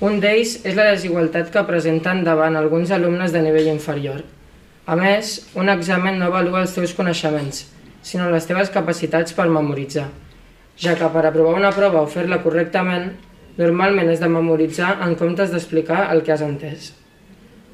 Un 0.00 0.14
d'ells 0.16 0.54
és 0.64 0.72
la 0.72 0.86
desigualtat 0.94 1.50
que 1.52 1.60
presenten 1.68 2.22
davant 2.24 2.54
alguns 2.56 2.88
alumnes 2.96 3.34
de 3.34 3.42
nivell 3.44 3.66
inferior. 3.68 4.22
A 4.88 4.94
més, 4.96 5.32
un 5.60 5.68
examen 5.68 6.16
no 6.16 6.30
avalua 6.30 6.62
els 6.64 6.72
teus 6.72 6.94
coneixements, 6.96 7.66
sinó 8.00 8.30
les 8.32 8.48
teves 8.48 8.72
capacitats 8.72 9.36
per 9.36 9.44
memoritzar, 9.52 10.06
ja 10.80 10.94
que 10.96 11.10
per 11.12 11.24
aprovar 11.28 11.52
una 11.58 11.72
prova 11.76 12.00
o 12.00 12.08
fer-la 12.08 12.38
correctament, 12.40 13.10
normalment 13.58 14.08
has 14.08 14.24
de 14.24 14.30
memoritzar 14.32 14.94
en 15.04 15.12
comptes 15.20 15.52
d'explicar 15.52 16.06
el 16.14 16.24
que 16.24 16.32
has 16.32 16.46
entès. 16.48 16.88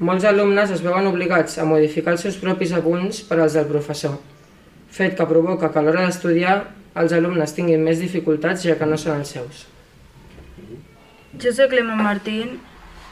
Molts 0.03 0.27
alumnes 0.27 0.75
es 0.75 0.83
veuen 0.83 1.07
obligats 1.07 1.55
a 1.63 1.69
modificar 1.71 2.17
els 2.17 2.27
seus 2.27 2.41
propis 2.43 2.75
apunts 2.75 3.23
per 3.23 3.39
als 3.39 3.55
del 3.55 3.71
professor, 3.71 4.19
fet 4.91 5.15
que 5.15 5.31
provoca 5.31 5.71
que 5.71 5.79
a 5.79 5.87
l'hora 5.87 6.03
d'estudiar 6.03 6.59
els 6.99 7.15
alumnes 7.15 7.55
tinguin 7.55 7.87
més 7.87 8.03
dificultats 8.03 8.67
ja 8.67 8.75
que 8.75 8.91
no 8.91 8.99
són 8.99 9.23
els 9.23 9.35
seus. 9.39 9.65
Jo 11.37 11.51
sóc 11.53 11.69
l'Emma 11.69 11.93
Martín 11.93 12.55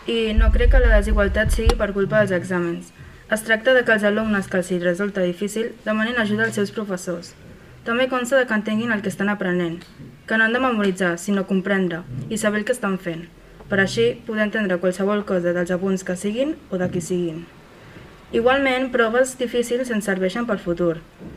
i 0.10 0.32
no 0.34 0.48
crec 0.53 0.72
que 0.74 0.79
la 0.82 0.96
desigualtat 0.96 1.51
sigui 1.53 1.75
per 1.77 1.91
culpa 1.94 2.24
dels 2.24 2.32
exàmens. 2.34 2.88
Es 3.29 3.44
tracta 3.46 3.74
de 3.75 3.84
que 3.86 3.94
els 3.94 4.05
alumnes 4.10 4.48
que 4.50 4.58
els 4.58 4.72
hi 4.72 4.79
resulta 4.82 5.22
difícil 5.22 5.67
demanin 5.86 6.17
ajuda 6.17 6.48
als 6.48 6.55
seus 6.58 6.72
professors. 6.74 7.36
També 7.86 8.08
consta 8.10 8.39
que 8.50 8.58
entenguin 8.58 8.94
el 8.96 9.03
que 9.05 9.12
estan 9.13 9.29
aprenent, 9.29 9.84
que 10.25 10.39
no 10.39 10.48
han 10.48 10.58
de 10.58 10.62
memoritzar, 10.63 11.20
sinó 11.22 11.44
comprendre 11.46 12.00
i 12.27 12.39
saber 12.41 12.63
el 12.63 12.65
que 12.65 12.74
estan 12.74 12.96
fent, 12.98 13.27
per 13.70 13.77
així 13.84 14.08
poder 14.25 14.48
entendre 14.48 14.79
qualsevol 14.82 15.22
cosa 15.29 15.53
dels 15.53 15.74
apunts 15.75 16.05
que 16.08 16.15
siguin 16.17 16.55
o 16.72 16.79
de 16.82 16.88
qui 16.89 17.03
siguin. 17.05 17.44
Igualment, 18.34 18.89
proves 18.96 19.36
difícils 19.38 19.91
ens 19.94 20.10
serveixen 20.10 20.50
pel 20.50 20.63
futur. 20.63 20.96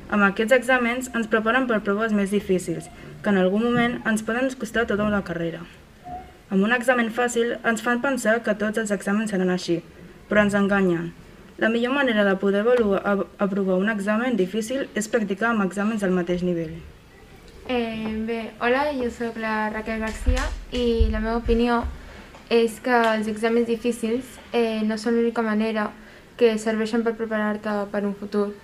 Amb 0.09 0.25
aquests 0.31 0.57
exàmens 0.57 1.13
ens 1.13 1.29
preparen 1.29 1.69
per 1.69 1.83
proves 1.85 2.17
més 2.17 2.33
difícils, 2.33 2.89
que 3.21 3.29
en 3.29 3.43
algun 3.45 3.69
moment 3.69 4.01
ens 4.09 4.25
poden 4.25 4.49
costar 4.57 4.87
tota 4.89 5.05
una 5.05 5.21
carrera. 5.29 5.67
Amb 6.49 6.65
un 6.65 6.73
examen 6.73 7.11
fàcil 7.13 7.51
ens 7.69 7.83
fan 7.85 7.99
pensar 8.01 8.39
que 8.45 8.55
tots 8.57 8.81
els 8.81 8.93
exàmens 8.95 9.35
seran 9.35 9.51
així, 9.53 9.83
però 10.31 10.47
ens 10.47 10.55
enganyen. 10.57 11.11
La 11.59 11.69
millor 11.69 11.93
manera 11.93 12.25
de 12.25 12.37
poder 12.41 12.63
avaluar, 12.63 13.03
aprovar 13.37 13.77
un 13.77 13.91
examen 13.93 14.37
difícil 14.39 14.87
és 14.97 15.11
practicar 15.13 15.51
amb 15.51 15.67
exàmens 15.67 16.01
del 16.01 16.15
mateix 16.17 16.45
nivell. 16.47 16.79
Eh, 17.69 18.15
bé, 18.25 18.39
hola, 18.65 18.87
jo 18.97 19.11
sóc 19.13 19.37
la 19.37 19.69
Raquel 19.75 20.01
Garcia 20.01 20.47
i 20.73 21.11
la 21.13 21.21
meva 21.21 21.37
opinió 21.43 21.83
és 22.49 22.79
que 22.81 22.97
els 23.11 23.29
exàmens 23.29 23.69
difícils 23.69 24.39
eh, 24.57 24.81
no 24.89 24.97
són 24.97 25.19
l'única 25.19 25.45
manera 25.45 25.91
que 26.41 26.55
serveixen 26.57 27.05
per 27.05 27.13
preparar-te 27.19 27.75
per 27.93 28.07
un 28.07 28.17
futur. 28.17 28.55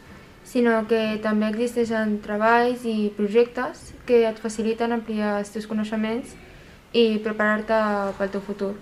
sinó 0.44 0.84
que 0.86 1.18
també 1.24 1.46
existeixen 1.48 2.18
treballs 2.20 2.82
i 2.84 3.10
projectes 3.16 3.94
que 4.04 4.26
et 4.28 4.40
faciliten 4.42 4.92
ampliar 4.92 5.38
els 5.38 5.48
teus 5.54 5.64
coneixements 5.66 6.34
i 6.94 7.18
preparar-te 7.18 7.78
pel 8.18 8.30
teu 8.30 8.42
futur. 8.46 8.72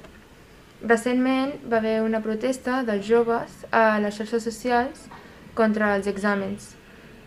Recentment 0.85 1.55
va 1.73 1.79
haver 1.81 2.03
una 2.05 2.21
protesta 2.21 2.83
dels 2.85 3.07
joves 3.09 3.63
a 3.73 3.99
les 4.05 4.19
xarxes 4.19 4.45
socials 4.45 5.07
contra 5.57 5.95
els 5.97 6.09
exàmens, 6.11 6.73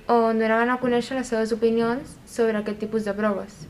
on 0.07 0.39
donaven 0.39 0.69
a 0.69 0.79
conèixer 0.81 1.17
les 1.17 1.29
seves 1.33 1.53
opinions 1.55 2.15
sobre 2.29 2.59
aquest 2.59 2.79
tipus 2.83 3.05
de 3.07 3.15
proves. 3.17 3.65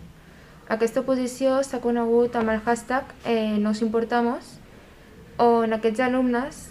Aquesta 0.67 1.03
oposició 1.05 1.59
s'ha 1.63 1.79
conegut 1.81 2.35
amb 2.35 2.51
el 2.51 2.63
hashtag 2.65 3.11
eh, 3.23 3.57
Nos 3.61 3.83
Importamos, 3.85 4.55
on 5.37 5.75
aquests 5.77 6.01
alumnes 6.01 6.63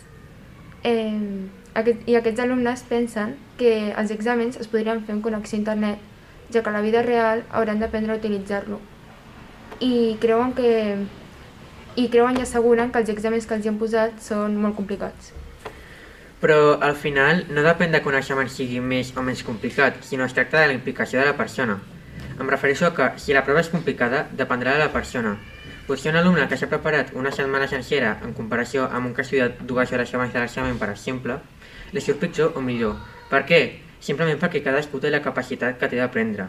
eh, 0.82 1.48
aquest, 1.74 2.02
i 2.10 2.16
aquests 2.18 2.42
alumnes 2.44 2.82
pensen 2.88 3.36
que 3.58 3.92
els 3.92 4.12
exàmens 4.14 4.58
es 4.60 4.68
podrien 4.70 5.00
fer 5.06 5.16
en 5.16 5.22
connexió 5.22 5.56
a 5.56 5.62
internet, 5.62 6.10
ja 6.50 6.62
que 6.62 6.70
a 6.70 6.76
la 6.76 6.82
vida 6.84 7.02
real 7.02 7.44
hauran 7.50 7.80
d'aprendre 7.80 8.12
a 8.14 8.20
utilitzar-lo. 8.20 8.80
I 9.80 10.16
creuen 10.22 10.52
que 10.54 10.72
i 11.94 12.08
creuen 12.10 12.38
i 12.38 12.42
asseguren 12.42 12.90
que 12.90 13.00
els 13.02 13.10
exàmens 13.12 13.46
que 13.46 13.54
els 13.54 13.64
hi 13.64 13.70
han 13.70 13.78
posat 13.78 14.20
són 14.22 14.56
molt 14.58 14.74
complicats. 14.78 15.32
Però 16.42 16.76
al 16.82 16.96
final 16.98 17.44
no 17.54 17.62
depèn 17.64 17.94
de 17.94 18.00
que 18.02 18.10
un 18.10 18.18
examen 18.18 18.50
sigui 18.50 18.80
més 18.82 19.12
o 19.16 19.22
menys 19.22 19.44
complicat, 19.46 20.00
sinó 20.04 20.26
es 20.26 20.34
tracta 20.34 20.60
de 20.60 20.72
la 20.72 20.76
implicació 20.76 21.20
de 21.20 21.28
la 21.30 21.36
persona. 21.38 21.78
Em 22.34 22.50
refereixo 22.50 22.88
a 22.88 22.94
que 22.96 23.06
si 23.22 23.32
la 23.32 23.44
prova 23.46 23.62
és 23.62 23.70
complicada, 23.70 24.24
dependrà 24.34 24.74
de 24.74 24.82
la 24.82 24.90
persona. 24.92 25.36
Potser 25.86 26.10
un 26.10 26.18
alumne 26.18 26.48
que 26.50 26.58
s'ha 26.58 26.68
preparat 26.68 27.12
una 27.14 27.30
setmana 27.32 27.68
sencera 27.70 28.16
en 28.26 28.34
comparació 28.34 28.88
amb 28.88 29.06
un 29.06 29.14
que 29.14 29.22
ha 29.22 29.26
estudiat 29.28 29.62
dues 29.62 29.92
hores 29.92 30.14
abans 30.14 30.34
de 30.34 30.42
l'examen, 30.42 30.78
per 30.80 30.90
exemple, 30.90 31.38
li 31.92 32.02
surt 32.02 32.18
pitjor 32.24 32.58
o 32.58 32.64
millor. 32.64 32.98
Per 33.30 33.44
què? 33.46 33.60
Simplement 34.00 34.40
perquè 34.40 34.64
cadascú 34.64 34.98
té 35.00 35.12
la 35.14 35.22
capacitat 35.22 35.78
que 35.78 35.88
té 35.92 36.00
d'aprendre. 36.00 36.48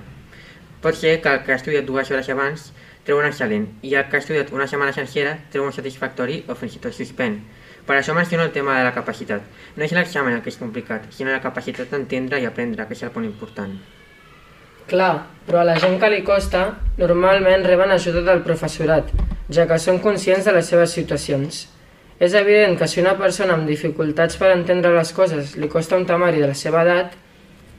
Pot 0.81 0.97
ser 0.97 1.19
que 1.21 1.31
el 1.31 1.45
que 1.45 1.53
ha 1.53 1.59
estudiat 1.61 1.85
dues 1.85 2.11
hores 2.11 2.31
abans 2.33 2.71
treu 3.05 3.19
un 3.21 3.27
excel·lent 3.29 3.67
i 3.85 3.93
el 3.93 4.07
que 4.09 4.17
ha 4.17 4.23
estudiat 4.23 4.51
una 4.53 4.67
setmana 4.67 4.93
sencera 4.93 5.35
treu 5.53 5.65
un 5.65 5.73
satisfactori 5.73 6.41
o 6.49 6.55
fins 6.57 6.77
i 6.77 6.81
tot 6.81 6.95
suspèn. 6.97 7.37
Per 7.85 7.93
això 7.99 8.15
menciono 8.17 8.43
el 8.43 8.51
tema 8.51 8.79
de 8.79 8.85
la 8.87 8.93
capacitat. 8.95 9.43
No 9.77 9.85
és 9.85 9.93
l'examen 9.93 10.33
el 10.33 10.41
que 10.41 10.49
és 10.49 10.57
complicat, 10.57 11.05
sinó 11.13 11.29
la 11.31 11.43
capacitat 11.43 11.91
d'entendre 11.93 12.39
i 12.41 12.47
aprendre, 12.49 12.87
que 12.89 12.97
és 12.97 13.03
el 13.05 13.13
punt 13.13 13.27
important. 13.27 13.75
Clar, 14.89 15.13
però 15.45 15.61
a 15.61 15.67
la 15.69 15.77
gent 15.81 15.99
que 16.01 16.09
li 16.09 16.23
costa, 16.25 16.65
normalment 16.97 17.65
reben 17.65 17.93
ajuda 17.93 18.23
del 18.25 18.41
professorat, 18.45 19.11
ja 19.53 19.67
que 19.69 19.77
són 19.81 20.01
conscients 20.01 20.45
de 20.45 20.53
les 20.57 20.69
seves 20.69 20.93
situacions. 20.97 21.67
És 22.17 22.33
evident 22.37 22.77
que 22.79 22.87
si 22.87 23.01
una 23.01 23.15
persona 23.19 23.53
amb 23.53 23.69
dificultats 23.69 24.37
per 24.41 24.51
entendre 24.53 24.93
les 24.95 25.11
coses 25.13 25.55
li 25.59 25.69
costa 25.69 25.97
un 25.97 26.05
temari 26.09 26.41
de 26.41 26.49
la 26.49 26.57
seva 26.57 26.81
edat, 26.85 27.13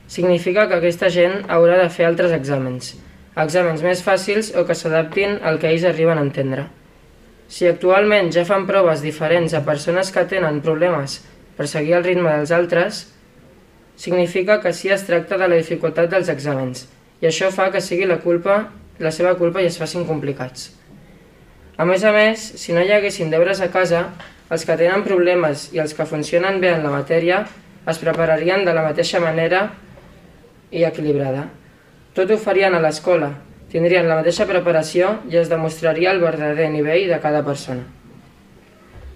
significa 0.07 0.67
que 0.67 0.79
aquesta 0.79 1.09
gent 1.11 1.41
haurà 1.51 1.79
de 1.81 1.89
fer 1.91 2.05
altres 2.07 2.35
exàmens, 2.35 2.93
exàmens 3.43 3.83
més 3.85 4.01
fàcils 4.05 4.53
o 4.57 4.63
que 4.65 4.75
s'adaptin 4.75 5.37
al 5.45 5.59
que 5.61 5.69
ells 5.69 5.85
arriben 5.85 6.17
a 6.17 6.25
entendre. 6.25 6.67
Si 7.47 7.67
actualment 7.69 8.31
ja 8.35 8.43
fan 8.47 8.65
proves 8.67 9.03
diferents 9.05 9.53
a 9.53 9.63
persones 9.65 10.11
que 10.11 10.25
tenen 10.27 10.61
problemes 10.65 11.21
per 11.57 11.67
seguir 11.69 11.95
el 11.99 12.05
ritme 12.07 12.33
dels 12.33 12.51
altres, 12.51 13.05
significa 13.95 14.59
que 14.61 14.73
sí 14.73 14.89
es 14.93 15.05
tracta 15.07 15.37
de 15.37 15.47
la 15.47 15.59
dificultat 15.59 16.09
dels 16.11 16.29
exàmens, 16.33 16.85
i 17.21 17.29
això 17.29 17.49
fa 17.53 17.69
que 17.73 17.81
sigui 17.81 18.05
la 18.05 18.19
culpa, 18.21 18.57
la 18.99 19.13
seva 19.13 19.35
culpa 19.39 19.61
i 19.61 19.69
es 19.69 19.77
facin 19.79 20.05
complicats. 20.05 20.71
A 21.77 21.85
més 21.85 22.03
a 22.03 22.11
més, 22.13 22.41
si 22.57 22.73
no 22.73 22.81
hi 22.81 22.91
haguessin 22.93 23.29
deures 23.33 23.61
a 23.61 23.69
casa, 23.73 24.07
els 24.49 24.63
que 24.65 24.77
tenen 24.79 25.03
problemes 25.05 25.67
i 25.75 25.81
els 25.83 25.93
que 25.93 26.07
funcionen 26.09 26.61
bé 26.61 26.71
en 26.73 26.85
la 26.85 26.93
matèria 26.93 27.43
es 27.87 27.99
prepararien 28.01 28.65
de 28.65 28.73
la 28.73 28.85
mateixa 28.85 29.21
manera 29.23 29.67
i 30.71 30.83
equilibrada. 30.87 31.47
Tot 32.17 32.31
ho 32.33 32.35
farien 32.41 32.73
a 32.73 32.79
l'escola, 32.81 33.27
tindrien 33.69 34.07
la 34.09 34.15
mateixa 34.17 34.47
preparació 34.49 35.11
i 35.29 35.35
es 35.37 35.51
demostraria 35.51 36.09
el 36.15 36.21
verdader 36.23 36.65
nivell 36.73 37.03
de 37.11 37.19
cada 37.21 37.43
persona. 37.45 37.83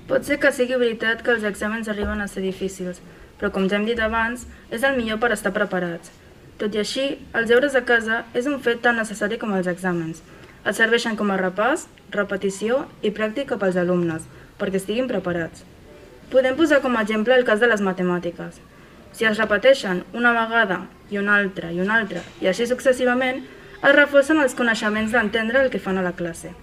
Pot 0.06 0.28
ser 0.28 0.38
que 0.44 0.52
sigui 0.54 0.78
veritat 0.78 1.24
que 1.26 1.34
els 1.34 1.48
exàmens 1.50 1.90
arriben 1.90 2.22
a 2.22 2.28
ser 2.30 2.44
difícils, 2.46 3.00
però 3.40 3.50
com 3.56 3.66
ja 3.72 3.80
hem 3.80 3.88
dit 3.90 3.98
abans, 3.98 4.44
és 4.70 4.86
el 4.86 5.00
millor 5.00 5.18
per 5.18 5.32
estar 5.34 5.50
preparats. 5.56 6.14
Tot 6.62 6.78
i 6.78 6.84
així, 6.84 7.08
els 7.34 7.50
deures 7.50 7.74
a 7.74 7.82
casa 7.90 8.22
és 8.38 8.46
un 8.46 8.62
fet 8.62 8.84
tan 8.86 9.02
necessari 9.02 9.42
com 9.42 9.58
els 9.58 9.72
exàmens. 9.72 10.22
Et 10.62 10.78
serveixen 10.78 11.18
com 11.18 11.34
a 11.34 11.42
repàs, 11.42 11.88
repetició 12.14 12.84
i 13.02 13.10
pràctica 13.10 13.58
pels 13.58 13.82
alumnes, 13.82 14.30
perquè 14.62 14.78
estiguin 14.78 15.10
preparats. 15.10 15.66
Podem 16.30 16.54
posar 16.54 16.84
com 16.86 16.94
a 16.94 17.02
exemple 17.02 17.34
el 17.34 17.50
cas 17.50 17.66
de 17.66 17.72
les 17.74 17.82
matemàtiques. 17.82 18.62
Si 19.12 19.26
es 19.28 19.38
repeteixen 19.38 20.04
una 20.14 20.32
vegada 20.36 20.86
i 21.12 21.20
una 21.20 21.36
altra 21.36 21.72
i 21.72 21.82
una 21.84 21.98
altra, 22.00 22.22
i 22.42 22.48
així 22.48 22.68
successivament, 22.68 23.44
es 23.82 23.96
reforcen 23.96 24.40
els 24.40 24.56
coneixements 24.56 25.12
d'entendre 25.12 25.64
el 25.64 25.72
que 25.74 25.82
fan 25.84 25.98
a 25.98 26.06
la 26.06 26.14
classe. 26.16 26.54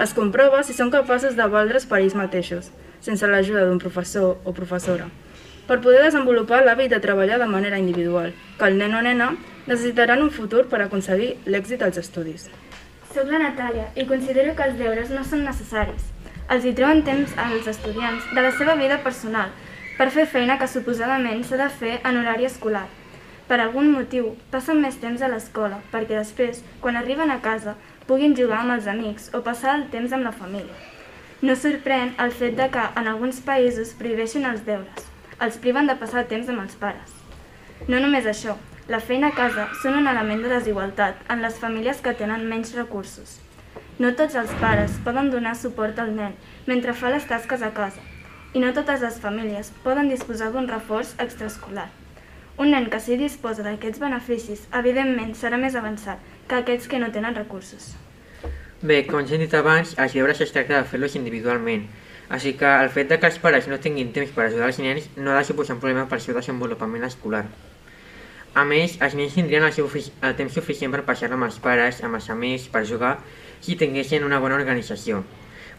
Es 0.00 0.14
comprova 0.16 0.62
si 0.64 0.76
són 0.76 0.92
capaços 0.92 1.34
de 1.36 1.46
valdre's 1.52 1.86
per 1.88 1.98
ells 2.00 2.14
mateixos, 2.16 2.70
sense 3.04 3.26
l'ajuda 3.26 3.66
d'un 3.66 3.80
professor 3.82 4.38
o 4.44 4.54
professora, 4.56 5.08
per 5.66 5.80
poder 5.84 6.02
desenvolupar 6.04 6.62
l'hàbit 6.64 6.92
de 6.94 7.00
treballar 7.02 7.40
de 7.40 7.48
manera 7.50 7.78
individual, 7.78 8.32
que 8.58 8.68
el 8.68 8.78
nen 8.78 8.94
o 8.94 9.02
nena 9.02 9.32
necessitaran 9.66 10.22
un 10.22 10.30
futur 10.30 10.66
per 10.70 10.80
aconseguir 10.84 11.34
l'èxit 11.46 11.82
als 11.82 12.00
estudis. 12.00 12.48
Soc 13.14 13.26
la 13.32 13.42
Natàlia 13.42 13.88
i 13.98 14.06
considero 14.06 14.54
que 14.54 14.68
els 14.68 14.78
deures 14.78 15.10
no 15.10 15.24
són 15.26 15.44
necessaris. 15.48 16.06
Els 16.50 16.64
hi 16.66 16.72
treuen 16.74 17.02
temps 17.06 17.34
als 17.38 17.66
estudiants 17.70 18.26
de 18.34 18.42
la 18.42 18.52
seva 18.54 18.76
vida 18.78 19.00
personal 19.04 19.50
per 20.00 20.08
fer 20.08 20.22
feina 20.32 20.54
que 20.56 20.64
suposadament 20.64 21.42
s'ha 21.44 21.58
de 21.60 21.66
fer 21.76 21.90
en 22.08 22.16
horari 22.16 22.46
escolar. 22.48 22.86
Per 23.48 23.58
algun 23.60 23.90
motiu, 23.92 24.30
passen 24.48 24.78
més 24.80 24.94
temps 25.02 25.20
a 25.20 25.28
l'escola 25.28 25.82
perquè 25.92 26.14
després, 26.16 26.62
quan 26.80 26.96
arriben 26.96 27.28
a 27.28 27.36
casa, 27.44 27.74
puguin 28.08 28.32
jugar 28.38 28.62
amb 28.62 28.72
els 28.78 28.86
amics 28.88 29.26
o 29.36 29.42
passar 29.44 29.74
el 29.76 29.82
temps 29.92 30.14
amb 30.16 30.24
la 30.24 30.32
família. 30.32 30.78
No 31.42 31.52
sorprèn 31.52 32.14
el 32.24 32.32
fet 32.38 32.56
de 32.56 32.70
que 32.72 32.84
en 32.96 33.10
alguns 33.12 33.42
països 33.44 33.90
prohibeixin 33.98 34.48
els 34.48 34.64
deures. 34.64 35.04
Els 35.44 35.58
priven 35.60 35.90
de 35.90 35.98
passar 36.00 36.24
temps 36.30 36.48
amb 36.48 36.64
els 36.64 36.78
pares. 36.80 37.12
No 37.88 38.00
només 38.00 38.24
això, 38.24 38.54
la 38.88 39.02
feina 39.04 39.28
a 39.28 39.36
casa 39.36 39.66
són 39.82 39.98
un 39.98 40.08
element 40.08 40.40
de 40.46 40.54
desigualtat 40.54 41.20
en 41.28 41.44
les 41.44 41.60
famílies 41.60 42.00
que 42.00 42.16
tenen 42.22 42.48
menys 42.48 42.72
recursos. 42.78 43.36
No 44.00 44.14
tots 44.16 44.40
els 44.40 44.56
pares 44.64 44.96
poden 45.04 45.28
donar 45.28 45.52
suport 45.60 46.00
al 46.00 46.16
nen 46.16 46.40
mentre 46.64 46.96
fa 46.96 47.12
les 47.12 47.28
tasques 47.28 47.60
a 47.60 47.74
casa, 47.76 48.00
i 48.52 48.60
no 48.62 48.72
totes 48.74 49.02
les 49.04 49.18
famílies 49.22 49.70
poden 49.84 50.08
disposar 50.10 50.50
d'un 50.50 50.68
reforç 50.68 51.14
extraescolar. 51.22 51.88
Un 52.60 52.74
nen 52.74 52.90
que 52.92 52.98
sí 53.00 53.16
disposa 53.16 53.62
d'aquests 53.64 54.02
beneficis, 54.02 54.66
evidentment, 54.76 55.32
serà 55.38 55.56
més 55.60 55.76
avançat 55.78 56.18
que 56.48 56.58
aquells 56.58 56.88
que 56.90 56.98
no 56.98 57.12
tenen 57.14 57.38
recursos. 57.38 57.94
Bé, 58.82 59.02
com 59.06 59.24
ja 59.24 59.36
hem 59.36 59.44
dit 59.44 59.54
abans, 59.54 59.94
els 60.02 60.16
deures 60.16 60.40
es 60.40 60.52
tracta 60.52 60.78
de 60.78 60.88
fer-los 60.88 61.16
individualment, 61.16 61.86
així 62.30 62.54
que 62.58 62.68
el 62.82 62.90
fet 62.94 63.08
de 63.10 63.18
que 63.20 63.28
els 63.30 63.38
pares 63.42 63.66
no 63.70 63.78
tinguin 63.82 64.12
temps 64.16 64.30
per 64.34 64.46
ajudar 64.46 64.70
els 64.70 64.78
nens 64.82 65.08
no 65.16 65.32
ha 65.32 65.40
de 65.40 65.48
suposar 65.48 65.76
un 65.76 65.82
problema 65.82 66.06
per 66.08 66.18
al 66.18 66.24
seu 66.24 66.36
desenvolupament 66.36 67.06
escolar. 67.06 67.44
A 68.54 68.64
més, 68.66 68.96
els 68.98 69.14
nens 69.14 69.34
tindrien 69.36 69.62
el, 69.62 69.72
seu, 69.72 69.86
el 69.86 70.36
temps 70.38 70.56
suficient 70.58 70.90
per 70.94 71.04
passar 71.06 71.30
amb 71.30 71.46
els 71.46 71.60
pares, 71.62 72.00
amb 72.02 72.18
els 72.18 72.30
amics, 72.34 72.66
per 72.72 72.82
jugar, 72.86 73.18
si 73.62 73.76
tinguessin 73.78 74.26
una 74.26 74.40
bona 74.42 74.58
organització. 74.58 75.22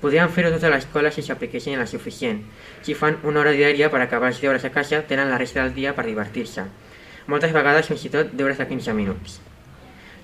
Podrien 0.01 0.31
fer-ho 0.34 0.50
tota 0.50 0.72
l'escola 0.74 1.12
si 1.13 1.22
s'apliquessin 1.22 1.77
el 1.77 1.88
suficient. 1.88 2.39
Si 2.81 2.96
fan 2.98 3.20
una 3.22 3.43
hora 3.43 3.53
diària 3.53 3.91
per 3.93 4.01
acabar 4.01 4.31
els 4.31 4.41
deures 4.41 4.65
a 4.65 4.72
casa, 4.74 5.03
tenen 5.05 5.29
la 5.29 5.38
resta 5.38 5.62
del 5.62 5.75
dia 5.75 5.93
per 5.93 6.08
divertir-se. 6.08 6.65
Moltes 7.29 7.53
vegades 7.53 7.89
fins 7.91 8.05
i 8.08 8.10
tot 8.13 8.31
deures 8.34 8.58
de 8.58 8.65
15 8.65 8.96
minuts. 8.98 9.38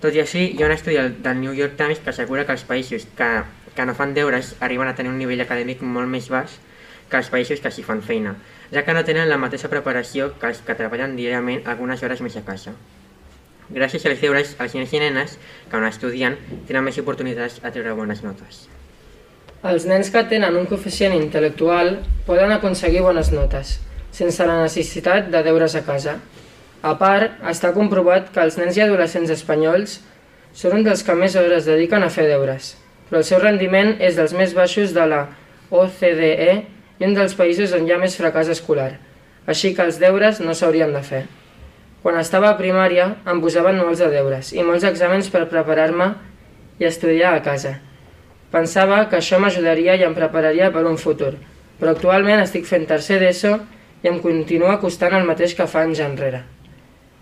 Tot 0.02 0.14
i 0.18 0.22
així, 0.22 0.48
hi 0.54 0.64
ha 0.64 0.70
un 0.70 0.74
estudi 0.74 0.98
del 0.98 1.42
New 1.42 1.54
York 1.58 1.78
Times 1.78 2.02
que 2.02 2.10
assegura 2.10 2.46
que 2.46 2.54
els 2.58 2.66
països 2.66 3.06
que, 3.18 3.30
que 3.78 3.86
no 3.86 3.96
fan 3.98 4.16
deures 4.18 4.56
arriben 4.66 4.90
a 4.90 4.96
tenir 4.98 5.14
un 5.14 5.18
nivell 5.22 5.46
acadèmic 5.46 5.82
molt 5.82 6.10
més 6.10 6.30
baix 6.34 6.58
que 7.10 7.22
els 7.22 7.30
països 7.34 7.62
que 7.64 7.72
s'hi 7.72 7.86
fan 7.86 8.02
feina, 8.06 8.34
ja 8.74 8.84
que 8.84 8.94
no 8.94 9.06
tenen 9.08 9.30
la 9.30 9.40
mateixa 9.42 9.72
preparació 9.72 10.34
que 10.42 10.52
els 10.52 10.62
que 10.66 10.76
treballen 10.76 11.16
diàriament 11.18 11.64
algunes 11.66 12.04
hores 12.04 12.22
més 12.26 12.38
a 12.38 12.44
casa. 12.50 12.74
Gràcies 13.70 14.06
als 14.10 14.22
deures, 14.24 14.56
els 14.64 14.76
nens 14.76 14.94
i 14.96 15.04
nenes 15.06 15.38
que 15.72 15.80
no 15.82 15.90
estudien 15.92 16.38
tenen 16.68 16.90
més 16.90 17.00
oportunitats 17.04 17.62
a 17.64 17.72
treure 17.72 17.96
bones 17.98 18.26
notes. 18.26 18.68
Els 19.66 19.88
nens 19.90 20.12
que 20.14 20.22
tenen 20.30 20.54
un 20.54 20.68
coeficient 20.70 21.16
intel·lectual 21.18 21.96
poden 22.28 22.52
aconseguir 22.54 23.02
bones 23.02 23.32
notes, 23.34 23.80
sense 24.14 24.46
la 24.46 24.60
necessitat 24.62 25.32
de 25.34 25.42
deures 25.42 25.74
a 25.74 25.82
casa. 25.82 26.20
A 26.86 26.94
part, 27.00 27.40
està 27.42 27.72
comprovat 27.74 28.30
que 28.34 28.44
els 28.44 28.60
nens 28.62 28.78
i 28.78 28.84
adolescents 28.86 29.34
espanyols 29.34 29.98
són 30.54 30.78
un 30.78 30.86
dels 30.86 31.02
que 31.02 31.16
més 31.18 31.34
hores 31.36 31.66
dediquen 31.66 32.06
a 32.06 32.12
fer 32.14 32.28
deures, 32.30 32.76
però 33.10 33.24
el 33.24 33.26
seu 33.26 33.42
rendiment 33.42 33.96
és 33.98 34.14
dels 34.20 34.36
més 34.38 34.54
baixos 34.54 34.94
de 34.94 35.08
la 35.10 35.24
OCDE 35.74 36.54
i 37.02 37.10
un 37.10 37.18
dels 37.18 37.34
països 37.34 37.74
on 37.74 37.90
hi 37.90 37.96
ha 37.96 38.00
més 38.02 38.20
fracàs 38.22 38.54
escolar, 38.54 38.92
així 39.50 39.74
que 39.74 39.90
els 39.90 39.98
deures 39.98 40.38
no 40.46 40.54
s'haurien 40.54 40.94
de 40.94 41.02
fer. 41.02 41.26
Quan 42.06 42.22
estava 42.22 42.54
a 42.54 42.62
primària 42.62 43.10
em 43.26 43.42
posaven 43.42 43.82
molts 43.82 44.06
de 44.06 44.14
deures 44.14 44.54
i 44.54 44.62
molts 44.62 44.86
exàmens 44.86 45.34
per 45.34 45.48
preparar-me 45.50 46.14
i 46.78 46.86
estudiar 46.86 47.34
a 47.34 47.42
casa. 47.42 47.80
Pensava 48.52 49.02
que 49.12 49.18
això 49.20 49.40
m'ajudaria 49.44 49.98
i 50.00 50.06
em 50.08 50.14
prepararia 50.16 50.70
per 50.72 50.86
un 50.88 51.00
futur, 51.02 51.34
però 51.80 51.92
actualment 51.92 52.40
estic 52.40 52.68
fent 52.70 52.86
tercer 52.88 53.20
d'ESO 53.20 53.58
i 54.04 54.08
em 54.08 54.22
continua 54.24 54.78
costant 54.80 55.16
el 55.18 55.28
mateix 55.28 55.56
que 55.58 55.68
fa 55.68 55.84
anys 55.84 56.00
enrere. 56.06 56.46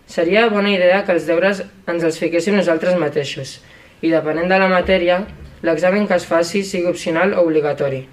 Seria 0.05 0.45
bona 0.53 0.69
idea 0.69 1.01
que 1.05 1.15
els 1.15 1.25
deures 1.25 1.63
ens 1.89 2.03
els 2.05 2.19
fiquéssim 2.21 2.53
nosaltres 2.59 2.99
mateixos 3.01 3.55
i, 4.01 4.11
depenent 4.11 4.51
de 4.51 4.59
la 4.61 4.69
matèria, 4.69 5.23
l'examen 5.65 6.05
que 6.05 6.19
es 6.19 6.27
faci 6.29 6.61
sigui 6.63 6.91
opcional 6.91 7.33
o 7.33 7.41
obligatori, 7.47 8.03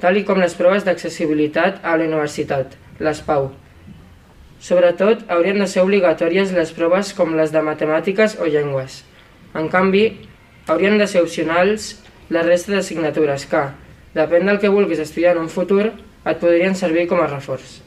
tal 0.00 0.16
i 0.16 0.24
com 0.24 0.40
les 0.40 0.56
proves 0.56 0.86
d'accessibilitat 0.88 1.84
a 1.84 1.98
la 1.98 2.08
universitat, 2.08 2.72
les 3.04 3.20
PAU. 3.26 3.50
Sobretot, 4.64 5.26
haurien 5.28 5.60
de 5.60 5.68
ser 5.68 5.84
obligatòries 5.84 6.56
les 6.56 6.72
proves 6.72 7.12
com 7.12 7.36
les 7.36 7.52
de 7.52 7.60
matemàtiques 7.60 8.38
o 8.40 8.48
llengües. 8.48 9.02
En 9.52 9.68
canvi, 9.68 10.06
haurien 10.72 10.96
de 10.96 11.06
ser 11.06 11.20
opcionals 11.20 11.98
la 12.30 12.42
resta 12.42 12.72
d'assignatures 12.74 13.46
que, 13.50 13.62
depèn 14.16 14.48
del 14.48 14.58
que 14.62 14.72
vulguis 14.72 15.02
estudiar 15.02 15.36
en 15.36 15.44
un 15.44 15.52
futur, 15.52 15.92
et 16.26 16.40
podrien 16.42 16.74
servir 16.74 17.06
com 17.06 17.20
a 17.22 17.28
reforç. 17.30 17.80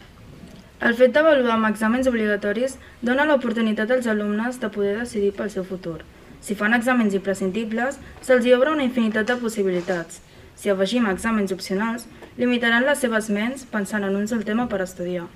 El 0.79 0.96
fet 0.96 1.12
d'avaluar 1.12 1.58
amb 1.58 1.67
exàmens 1.67 2.08
obligatoris 2.08 2.77
dona 3.03 3.25
l'oportunitat 3.27 3.91
als 3.91 4.08
alumnes 4.08 4.62
de 4.62 4.69
poder 4.72 4.96
decidir 5.01 5.34
pel 5.36 5.51
seu 5.51 5.65
futur. 5.67 5.98
Si 6.39 6.55
fan 6.55 6.72
exàmens 6.72 7.17
imprescindibles, 7.17 7.98
se'ls 8.24 8.48
hi 8.48 8.53
obre 8.55 8.72
una 8.72 8.86
infinitat 8.88 9.27
de 9.27 9.36
possibilitats. 9.41 10.22
Si 10.55 10.72
afegim 10.72 11.10
exàmens 11.12 11.51
opcionals, 11.51 12.08
limitaran 12.38 12.88
les 12.88 13.03
seves 13.03 13.27
ments 13.29 13.65
pensant 13.67 14.08
en 14.08 14.15
un 14.15 14.27
sol 14.31 14.46
tema 14.48 14.69
per 14.72 14.79
estudiar. 14.86 15.27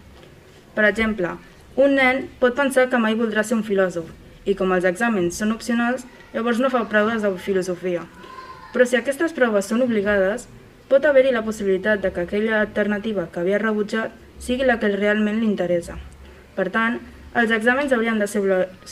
Per 0.75 0.87
exemple, 0.87 1.35
un 1.75 1.95
nen 1.99 2.29
pot 2.39 2.55
pensar 2.55 2.87
que 2.89 3.01
mai 3.03 3.19
voldrà 3.19 3.43
ser 3.43 3.59
un 3.59 3.67
filòsof, 3.67 4.07
i 4.47 4.55
com 4.55 4.71
els 4.71 4.87
exàmens 4.87 5.39
són 5.39 5.51
opcionals, 5.51 6.07
llavors 6.33 6.63
no 6.63 6.71
fa 6.71 6.85
proves 6.87 7.23
de 7.23 7.31
filosofia. 7.37 8.07
Però 8.73 8.85
si 8.89 8.97
aquestes 8.97 9.35
proves 9.37 9.69
són 9.69 9.83
obligades, 9.85 10.47
pot 10.89 11.05
haver-hi 11.05 11.31
la 11.33 11.43
possibilitat 11.45 12.01
de 12.01 12.11
que 12.13 12.25
aquella 12.25 12.59
alternativa 12.61 13.27
que 13.31 13.41
havia 13.43 13.61
rebutjat 13.61 14.13
sigui 14.41 14.65
la 14.65 14.79
que 14.81 14.89
realment 14.95 15.39
li 15.39 15.47
interessa. 15.47 15.99
Per 16.57 16.67
tant, 16.73 16.99
els 17.37 17.53
exàmens 17.53 17.93
haurien 17.93 18.19
de 18.21 18.27
ser 18.29 18.41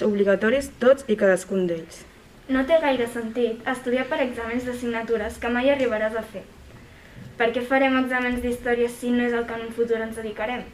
obligatoris 0.07 0.71
tots 0.81 1.05
i 1.09 1.17
cadascun 1.17 1.67
d'ells. 1.69 2.05
No 2.49 2.63
té 2.69 2.77
gaire 2.81 3.05
sentit 3.07 3.67
estudiar 3.73 4.07
per 4.09 4.21
exàmens 4.23 4.65
d'assignatures 4.65 5.37
que 5.41 5.51
mai 5.53 5.69
arribaràs 5.73 6.17
a 6.17 6.23
fer. 6.33 6.41
Per 7.37 7.49
què 7.55 7.61
farem 7.65 7.97
exàmens 7.99 8.41
d'història 8.41 8.89
si 8.89 9.11
no 9.13 9.25
és 9.25 9.33
el 9.33 9.45
que 9.49 9.57
en 9.57 9.67
un 9.67 9.75
futur 9.77 10.01
ens 10.01 10.17
dedicarem? 10.17 10.65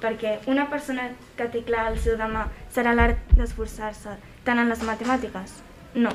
Perquè 0.00 0.36
una 0.48 0.68
persona 0.72 1.10
que 1.36 1.48
té 1.52 1.64
clar 1.66 1.88
el 1.90 1.98
seu 2.00 2.16
demà 2.20 2.46
serà 2.72 2.94
l'art 2.96 3.34
d'esforçar-se 3.36 4.14
tant 4.46 4.60
en 4.62 4.70
les 4.72 4.84
matemàtiques? 4.86 5.58
No. 5.94 6.14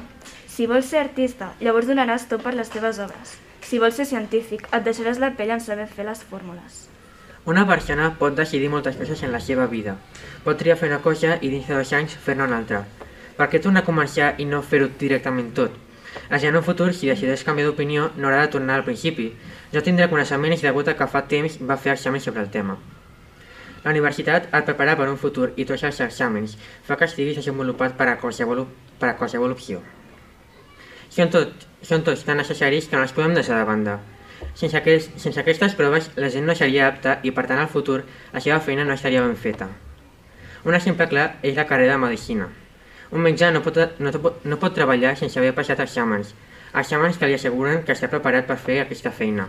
Si 0.56 0.70
vols 0.72 0.88
ser 0.88 1.02
artista, 1.02 1.50
llavors 1.60 1.88
donaràs 1.90 2.30
tot 2.32 2.40
per 2.40 2.54
les 2.56 2.70
teves 2.72 2.96
obres. 3.04 3.32
Si 3.68 3.76
vols 3.82 3.98
ser 4.00 4.06
científic, 4.08 4.62
et 4.72 4.86
deixaràs 4.86 5.18
la 5.20 5.34
pell 5.36 5.50
en 5.52 5.60
saber 5.60 5.88
fer 5.92 6.06
les 6.08 6.22
fórmules. 6.30 6.78
Una 7.52 7.66
persona 7.68 8.06
pot 8.22 8.38
decidir 8.38 8.70
moltes 8.72 8.96
coses 8.96 9.24
en 9.28 9.34
la 9.36 9.42
seva 9.44 9.66
vida. 9.68 9.98
Pot 10.46 10.56
triar 10.62 10.78
fer 10.80 10.88
una 10.88 11.02
cosa 11.04 11.34
i 11.42 11.50
dins 11.52 11.68
de 11.68 11.76
dos 11.76 11.92
anys 11.98 12.16
fer-ne 12.28 12.48
una 12.48 12.62
altra. 12.62 12.86
Per 13.36 13.50
què 13.52 13.60
tornar 13.66 13.84
a 13.84 13.88
començar 13.90 14.30
i 14.40 14.46
no 14.48 14.62
fer-ho 14.64 14.88
directament 15.02 15.50
tot? 15.58 15.76
Així 16.30 16.48
en 16.48 16.56
un 16.56 16.64
futur, 16.64 16.88
si 16.94 17.12
decideix 17.12 17.44
canviar 17.44 17.68
d'opinió, 17.68 18.08
no 18.16 18.32
haurà 18.32 18.46
de 18.46 18.54
tornar 18.56 18.80
al 18.80 18.88
principi. 18.88 19.28
Ja 19.74 19.84
tindrà 19.84 20.08
coneixements 20.08 20.64
degut 20.64 20.88
a 20.88 20.96
que 20.96 21.10
fa 21.18 21.26
temps 21.36 21.60
va 21.60 21.76
fer 21.76 21.98
exàmens 21.98 22.30
sobre 22.32 22.46
el 22.46 22.50
tema. 22.56 22.78
La 23.84 23.92
universitat 23.92 24.48
et 24.56 24.72
prepara 24.72 24.96
per 24.96 25.12
un 25.12 25.20
futur 25.20 25.52
i 25.58 25.68
tots 25.68 25.84
els 25.84 26.00
exàmens 26.08 26.56
fa 26.88 26.96
que 26.96 27.12
estiguis 27.12 27.44
desenvolupat 27.44 28.00
per 28.00 28.08
a 28.14 28.18
qualsevol, 28.24 28.64
per 29.04 29.12
a 29.12 29.18
qualsevol 29.20 29.60
opció. 29.60 29.84
Són, 31.16 31.30
tot, 31.32 31.62
són 31.88 32.04
tots 32.04 32.26
tan 32.28 32.36
necessaris 32.42 32.90
que 32.92 32.98
no 32.98 33.06
els 33.06 33.14
podem 33.16 33.38
deixar 33.38 33.62
de 33.62 33.68
banda. 33.70 33.94
Sense, 34.60 34.76
aquest, 34.76 35.14
sense 35.22 35.40
aquestes 35.40 35.76
proves, 35.80 36.10
la 36.20 36.28
gent 36.34 36.44
no 36.44 36.56
seria 36.60 36.90
apta 36.90 37.22
i, 37.24 37.32
per 37.32 37.46
tant, 37.48 37.62
al 37.62 37.72
futur, 37.72 38.02
la 38.34 38.44
seva 38.44 38.60
feina 38.66 38.84
no 38.84 38.98
estaria 38.98 39.24
ben 39.24 39.38
feta. 39.40 39.70
Un 40.68 40.76
exemple 40.76 41.08
clar 41.08 41.30
és 41.42 41.56
la 41.56 41.68
carrera 41.70 41.96
de 41.96 42.04
Medicina. 42.04 42.50
Un 43.16 43.24
metge 43.24 43.48
no 43.56 43.64
pot, 43.64 43.80
no, 44.04 44.12
no 44.44 44.60
pot 44.60 44.76
treballar 44.76 45.16
sense 45.16 45.40
haver 45.40 45.56
passat 45.56 45.80
exàmens, 45.86 46.34
exàmens 46.76 47.20
que 47.22 47.32
li 47.32 47.40
asseguren 47.40 47.86
que 47.88 47.96
està 47.96 48.12
preparat 48.12 48.50
per 48.50 48.60
fer 48.60 48.82
aquesta 48.84 49.16
feina. 49.16 49.48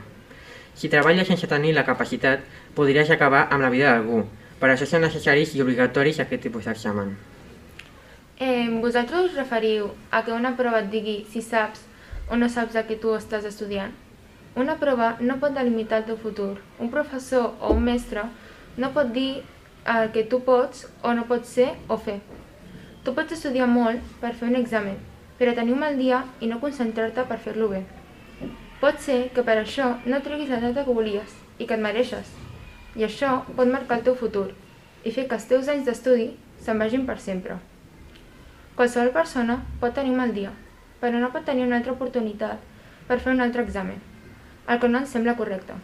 Si 0.78 0.92
treballa 0.92 1.26
sense 1.26 1.50
tenir 1.50 1.74
la 1.74 1.88
capacitat, 1.88 2.44
podries 2.78 3.10
acabar 3.10 3.48
amb 3.50 3.66
la 3.66 3.72
vida 3.74 3.94
d'algú. 3.96 4.22
Per 4.60 4.70
això 4.70 4.86
són 4.86 5.02
necessaris 5.02 5.56
i 5.56 5.64
obligatoris 5.64 6.20
aquest 6.22 6.46
tipus 6.46 6.70
d'examen. 6.70 7.16
Eh, 8.38 8.68
vosaltres 8.82 9.30
us 9.30 9.34
referiu 9.34 9.86
a 10.10 10.22
que 10.22 10.32
una 10.36 10.50
prova 10.56 10.82
et 10.82 10.90
digui 10.92 11.14
si 11.32 11.40
saps 11.40 11.80
o 12.28 12.36
no 12.36 12.50
saps 12.52 12.74
el 12.76 12.84
que 12.84 12.96
tu 13.00 13.14
estàs 13.16 13.46
estudiant? 13.48 13.94
Una 14.60 14.74
prova 14.76 15.14
no 15.20 15.38
pot 15.40 15.54
delimitar 15.56 16.02
el 16.02 16.04
teu 16.10 16.18
futur. 16.20 16.58
Un 16.78 16.90
professor 16.92 17.54
o 17.60 17.70
un 17.72 17.86
mestre 17.86 18.26
no 18.76 18.90
pot 18.92 19.08
dir 19.14 19.40
el 19.88 20.10
que 20.12 20.24
tu 20.28 20.42
pots 20.44 20.84
o 21.02 21.14
no 21.16 21.24
pots 21.30 21.54
ser 21.56 21.70
o 21.88 21.96
fer. 21.96 22.18
Tu 23.04 23.14
pots 23.16 23.32
estudiar 23.32 23.68
molt 23.72 24.02
per 24.20 24.34
fer 24.34 24.50
un 24.50 24.58
examen, 24.60 24.98
però 25.38 25.54
tenir 25.56 25.72
un 25.72 25.80
mal 25.80 25.96
dia 25.96 26.18
i 26.40 26.50
no 26.50 26.60
concentrar-te 26.60 27.24
per 27.30 27.38
fer-lo 27.40 27.70
bé. 27.70 27.86
Pot 28.82 29.00
ser 29.00 29.30
que 29.32 29.46
per 29.46 29.54
això 29.62 29.94
no 30.04 30.20
treguis 30.20 30.52
la 30.52 30.60
nota 30.60 30.84
que 30.84 30.98
volies 30.98 31.38
i 31.56 31.64
que 31.64 31.78
et 31.78 31.84
mereixes. 31.86 32.34
I 33.00 33.08
això 33.08 33.32
pot 33.56 33.72
marcar 33.72 33.96
el 33.96 34.04
teu 34.10 34.20
futur 34.26 34.50
i 35.04 35.14
fer 35.16 35.24
que 35.24 35.40
els 35.40 35.48
teus 35.48 35.72
anys 35.72 35.88
d'estudi 35.88 36.28
se'n 36.60 36.84
vagin 36.84 37.08
per 37.08 37.16
sempre. 37.28 37.56
Qualsevol 38.76 39.14
persona 39.14 39.62
pot 39.80 39.94
tenir 39.96 40.12
un 40.12 40.20
mal 40.20 40.34
dia, 40.36 40.50
però 41.00 41.16
no 41.16 41.32
pot 41.32 41.46
tenir 41.48 41.64
una 41.64 41.80
altra 41.80 41.94
oportunitat 41.96 42.60
per 43.08 43.18
fer 43.22 43.32
un 43.32 43.40
altre 43.40 43.64
examen 43.64 44.02
el 44.68 44.80
que 44.80 44.88
no 44.88 44.98
ens 44.98 45.12
sembla 45.14 45.36
correcte. 45.38 45.74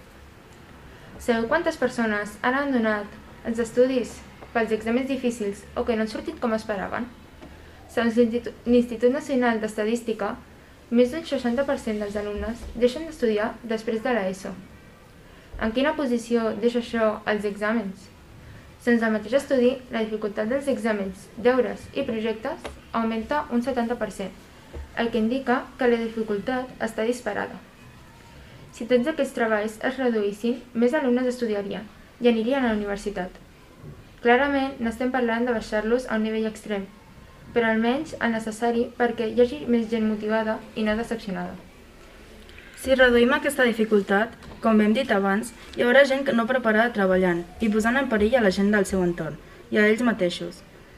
Sabeu 1.22 1.46
quantes 1.48 1.78
persones 1.78 2.37
han 2.42 2.57
abandonat 2.59 3.18
els 3.48 3.61
estudis 3.62 4.16
pels 4.55 4.74
exàmens 4.74 5.09
difícils 5.09 5.62
o 5.76 5.85
que 5.87 5.96
no 5.96 6.05
han 6.05 6.11
sortit 6.11 6.40
com 6.42 6.55
esperaven? 6.57 7.07
Segons 7.92 8.18
l'Institut 8.66 9.12
Nacional 9.14 9.61
d'Estadística, 9.62 10.35
més 10.90 11.12
d'un 11.12 11.24
60% 11.28 12.02
dels 12.02 12.16
alumnes 12.18 12.64
deixen 12.74 13.07
d'estudiar 13.07 13.52
després 13.62 14.02
de 14.02 14.16
l'ESO. 14.16 14.52
En 15.62 15.72
quina 15.72 15.94
posició 15.96 16.50
deixa 16.59 16.83
això 16.83 17.12
als 17.24 17.46
exàmens? 17.48 18.12
Sense 18.83 19.07
el 19.07 19.12
mateix 19.14 19.37
estudi, 19.38 19.77
la 19.95 20.01
dificultat 20.03 20.49
dels 20.51 20.66
exàmens, 20.71 21.29
deures 21.38 21.85
i 21.95 22.03
projectes 22.07 22.64
augmenta 22.99 23.45
un 23.55 23.62
70%, 23.62 24.31
el 24.99 25.11
que 25.12 25.23
indica 25.23 25.61
que 25.79 25.87
la 25.87 26.01
dificultat 26.01 26.83
està 26.83 27.07
disparada. 27.07 27.61
Si 28.75 28.88
tots 28.90 29.07
aquests 29.12 29.37
treballs 29.37 29.79
es 29.87 30.01
reduïssin, 30.03 30.59
més 30.75 30.97
alumnes 30.99 31.31
estudiarien 31.31 31.87
i 32.21 32.31
anirien 32.33 32.64
a 32.64 32.73
la 32.73 32.79
universitat. 32.81 33.38
Clarament, 34.23 34.75
n'estem 34.83 35.14
parlant 35.14 35.47
de 35.47 35.55
baixar-los 35.55 36.09
a 36.09 36.18
un 36.18 36.27
nivell 36.27 36.51
extrem, 36.51 36.88
però 37.55 37.71
almenys 37.71 38.16
el 38.18 38.35
necessari 38.35 38.88
perquè 38.99 39.31
hi 39.31 39.45
hagi 39.45 39.66
més 39.75 39.90
gent 39.92 40.09
motivada 40.09 40.59
i 40.75 40.87
no 40.87 40.99
decepcionada. 40.99 41.55
Si 42.83 42.97
reduïm 42.99 43.31
aquesta 43.31 43.62
dificultat, 43.62 44.33
com 44.59 44.81
hem 44.83 44.90
dit 44.97 45.11
abans, 45.14 45.53
hi 45.77 45.85
haurà 45.85 46.01
gent 46.11 46.27
no 46.35 46.49
preparada 46.51 46.90
treballant 46.95 47.45
i 47.62 47.68
posant 47.71 47.95
en 48.01 48.09
perill 48.11 48.33
a 48.35 48.40
la 48.42 48.51
gent 48.57 48.73
del 48.75 48.87
seu 48.90 49.05
entorn 49.05 49.37
i 49.71 49.79
a 49.79 49.85
ells 49.87 50.01
mateixos. 50.03 50.57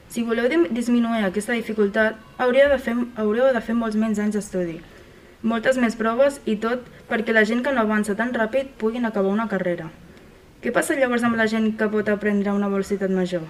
Si 0.09 0.23
voleu 0.25 0.49
disminuir 0.79 1.27
aquesta 1.27 1.53
dificultat, 1.53 2.17
hauríeu 2.41 2.71
de 2.73 2.79
fer, 2.81 2.95
hauríeu 3.21 3.51
de 3.53 3.61
fer 3.67 3.77
molts 3.77 3.99
menys 4.01 4.23
anys 4.25 4.39
d'estudi, 4.39 4.79
moltes 5.43 5.77
més 5.83 5.99
proves 6.01 6.39
i 6.49 6.55
tot 6.63 6.87
perquè 7.11 7.35
la 7.37 7.45
gent 7.51 7.61
que 7.67 7.75
no 7.77 7.85
avança 7.85 8.17
tan 8.17 8.33
ràpid 8.33 8.71
puguin 8.81 9.05
acabar 9.05 9.35
una 9.37 9.49
carrera. 9.51 9.91
Què 10.65 10.73
passa 10.73 10.97
llavors 10.97 11.27
amb 11.29 11.37
la 11.37 11.45
gent 11.53 11.75
que 11.77 11.91
pot 11.93 12.09
aprendre 12.09 12.49
a 12.49 12.55
una 12.57 12.71
velocitat 12.73 13.13
major? 13.13 13.45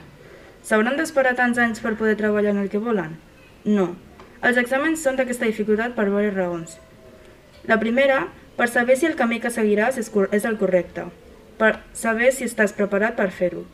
S'hauran 0.66 0.98
d'esperar 0.98 1.36
tants 1.38 1.62
anys 1.62 1.84
per 1.84 1.94
poder 1.94 2.16
treballar 2.18 2.56
en 2.56 2.64
el 2.64 2.72
que 2.72 2.82
volen? 2.82 3.14
No. 3.62 3.92
Els 4.42 4.58
exàmens 4.58 5.06
són 5.06 5.22
d'aquesta 5.22 5.46
dificultat 5.46 5.94
per 5.94 6.08
diverses 6.10 6.34
raons. 6.34 6.74
La 7.66 7.80
primera, 7.80 8.28
per 8.56 8.68
saber 8.68 8.96
si 8.96 9.06
el 9.06 9.16
camí 9.16 9.40
que 9.40 9.50
seguiràs 9.50 9.96
és, 9.96 10.10
és 10.36 10.44
el 10.44 10.58
correcte, 10.60 11.06
per 11.56 11.78
saber 11.96 12.30
si 12.36 12.44
estàs 12.44 12.74
preparat 12.76 13.16
per 13.16 13.30
fer-ho. 13.32 13.64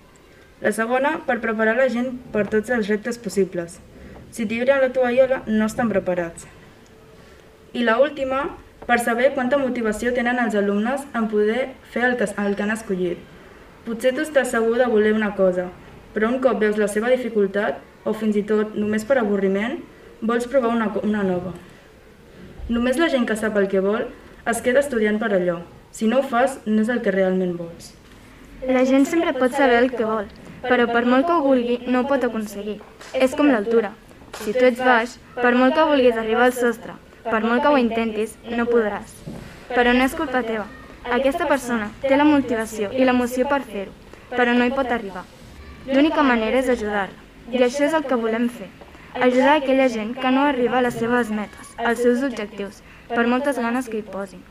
La 0.63 0.71
segona, 0.77 1.17
per 1.27 1.41
preparar 1.43 1.75
la 1.79 1.89
gent 1.91 2.13
per 2.31 2.45
tots 2.53 2.71
els 2.71 2.87
reptes 2.93 3.19
possibles. 3.19 3.79
Si 4.31 4.47
tiren 4.47 4.83
la 4.85 4.93
tovallola, 4.95 5.41
no 5.49 5.67
estan 5.67 5.91
preparats. 5.91 6.47
I 7.73 7.83
la 7.83 7.97
última, 7.99 8.45
per 8.87 9.01
saber 9.03 9.33
quanta 9.35 9.59
motivació 9.59 10.13
tenen 10.15 10.39
els 10.43 10.55
alumnes 10.55 11.03
en 11.15 11.27
poder 11.33 11.71
fer 11.91 12.05
el 12.07 12.17
que, 12.21 12.29
el 12.31 12.55
que 12.55 12.63
han 12.63 12.75
escollit. 12.77 13.19
Potser 13.87 14.13
tu 14.15 14.23
estàs 14.23 14.53
segur 14.55 14.77
de 14.79 14.87
voler 14.93 15.17
una 15.17 15.33
cosa, 15.35 15.67
però 16.15 16.31
un 16.31 16.39
cop 16.45 16.61
veus 16.63 16.79
la 16.79 16.89
seva 16.93 17.11
dificultat, 17.11 17.81
o 18.05 18.15
fins 18.15 18.39
i 18.39 18.45
tot 18.47 18.77
només 18.79 19.03
per 19.05 19.19
avorriment, 19.19 19.81
vols 20.23 20.47
provar 20.47 20.71
una, 20.77 20.93
una 21.03 21.25
nova. 21.27 21.57
Només 22.71 22.99
la 23.03 23.09
gent 23.11 23.25
que 23.27 23.35
sap 23.35 23.57
el 23.59 23.65
que 23.71 23.81
vol 23.83 24.05
es 24.51 24.61
queda 24.63 24.79
estudiant 24.85 25.17
per 25.19 25.33
allò. 25.35 25.57
Si 25.91 26.07
no 26.07 26.21
ho 26.21 26.27
fas, 26.33 26.53
no 26.67 26.85
és 26.85 26.91
el 26.93 27.01
que 27.03 27.11
realment 27.11 27.57
vols. 27.59 27.89
La 28.69 28.85
gent 28.87 29.09
sempre 29.11 29.33
pot 29.35 29.57
saber 29.59 29.81
el 29.81 29.89
que 29.91 30.07
vol, 30.07 30.29
però 30.63 30.85
per 30.87 31.03
molt 31.11 31.27
que 31.27 31.35
ho 31.35 31.43
vulgui, 31.43 31.81
no 31.91 32.05
ho 32.05 32.07
pot 32.07 32.23
aconseguir. 32.23 32.77
És 33.27 33.35
com 33.35 33.51
l'altura. 33.51 33.91
Si 34.45 34.55
tu 34.55 34.63
ets 34.69 34.79
baix, 34.87 35.17
per 35.35 35.51
molt 35.59 35.75
que 35.75 35.87
vulguis 35.89 36.21
arribar 36.21 36.47
al 36.47 36.55
sostre, 36.55 36.95
per 37.25 37.41
molt 37.43 37.65
que 37.65 37.73
ho 37.73 37.81
intentis, 37.81 38.37
no 38.47 38.69
podràs. 38.71 39.17
Però 39.73 39.97
no 39.97 40.07
és 40.07 40.15
culpa 40.21 40.45
teva. 40.47 40.69
Aquesta 41.19 41.49
persona 41.51 41.89
té 42.05 42.15
la 42.15 42.29
motivació 42.29 42.93
i 42.95 43.03
l'emoció 43.03 43.49
per 43.51 43.65
fer-ho, 43.67 43.97
però 44.31 44.55
no 44.55 44.69
hi 44.69 44.77
pot 44.79 44.95
arribar. 44.95 45.25
L'única 45.91 46.23
manera 46.23 46.63
és 46.63 46.71
ajudar-la. 46.71 47.19
I 47.51 47.65
això 47.67 47.89
és 47.89 47.99
el 47.99 48.07
que 48.07 48.21
volem 48.21 48.47
fer. 48.61 48.71
Ajudar 49.15 49.57
aquella 49.57 49.89
gent 49.89 50.15
que 50.15 50.31
no 50.31 50.45
arriba 50.47 50.79
a 50.79 50.83
les 50.83 50.95
seves 50.95 51.31
metes, 51.35 51.71
als 51.77 51.99
seus 51.99 52.23
objectius, 52.23 52.77
per 53.09 53.27
moltes 53.27 53.57
ganes 53.59 53.89
que 53.91 53.99
hi 53.99 54.05
posin. 54.07 54.45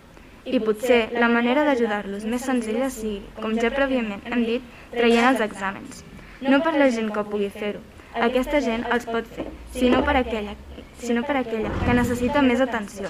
I 0.44 0.60
potser 0.60 1.14
la 1.16 1.30
manera 1.32 1.64
d'ajudar-los 1.64 2.26
més 2.28 2.44
senzilla 2.44 2.90
sigui, 2.92 3.22
com 3.40 3.56
ja 3.56 3.72
prèviament 3.72 4.26
hem 4.28 4.44
dit, 4.44 4.66
traient 4.92 5.30
els 5.30 5.40
exàmens. 5.46 6.04
No 6.42 6.60
per 6.66 6.74
la 6.76 6.90
gent 6.92 7.08
que 7.16 7.24
pugui 7.32 7.48
fer-ho. 7.54 7.80
Aquesta 8.28 8.60
gent 8.66 8.84
els 8.92 9.08
pot 9.08 9.30
fer, 9.38 9.46
sinó 9.78 10.04
per 10.04 10.18
aquella, 10.20 10.58
sinó 11.00 11.24
per 11.24 11.38
aquella 11.40 11.72
que 11.86 11.96
necessita 11.96 12.44
més 12.44 12.60
atenció. 12.60 13.08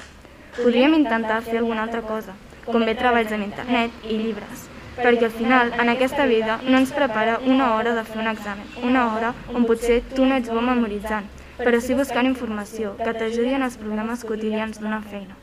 Podríem 0.60 0.94
intentar 1.00 1.42
fer 1.48 1.58
alguna 1.64 1.88
altra 1.88 2.04
cosa, 2.06 2.38
com 2.68 2.86
bé 2.86 2.94
treballs 2.94 3.34
en 3.34 3.48
internet 3.48 4.06
i 4.06 4.22
llibres, 4.22 4.70
perquè 5.02 5.32
al 5.32 5.36
final, 5.42 5.74
en 5.82 5.90
aquesta 5.98 6.30
vida, 6.30 6.62
no 6.68 6.78
ens 6.78 6.94
prepara 6.94 7.40
una 7.42 7.74
hora 7.74 7.98
de 7.98 8.06
fer 8.06 8.22
un 8.22 8.30
examen, 8.36 8.70
una 8.84 9.10
hora 9.16 9.34
on 9.50 9.66
potser 9.66 10.04
tu 10.14 10.30
no 10.30 10.38
ets 10.38 10.54
bo 10.54 10.62
memoritzant, 10.62 11.26
però 11.60 11.80
sí 11.84 11.96
buscant 11.98 12.28
informació 12.30 12.96
que 13.00 13.14
t'ajudi 13.18 13.54
en 13.58 13.66
els 13.68 13.78
problemes 13.82 14.26
quotidians 14.28 14.80
d'una 14.80 15.02
feina. 15.04 15.38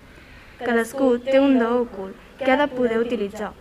Cadascú 0.58 1.12
té 1.20 1.38
un 1.40 1.58
do 1.60 1.70
ocult 1.82 2.16
que 2.40 2.50
ha 2.52 2.58
de 2.60 2.68
poder 2.72 2.98
utilitzar. 3.02 3.52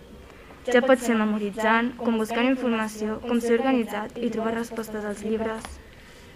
Ja 0.66 0.82
pot 0.82 1.02
ser 1.04 1.18
memoritzant, 1.20 1.92
com 2.00 2.18
buscant 2.18 2.48
informació, 2.50 3.20
com 3.28 3.42
ser 3.44 3.60
organitzat 3.60 4.16
i 4.18 4.32
trobar 4.34 4.56
respostes 4.56 5.06
als 5.06 5.22
llibres. 5.28 5.66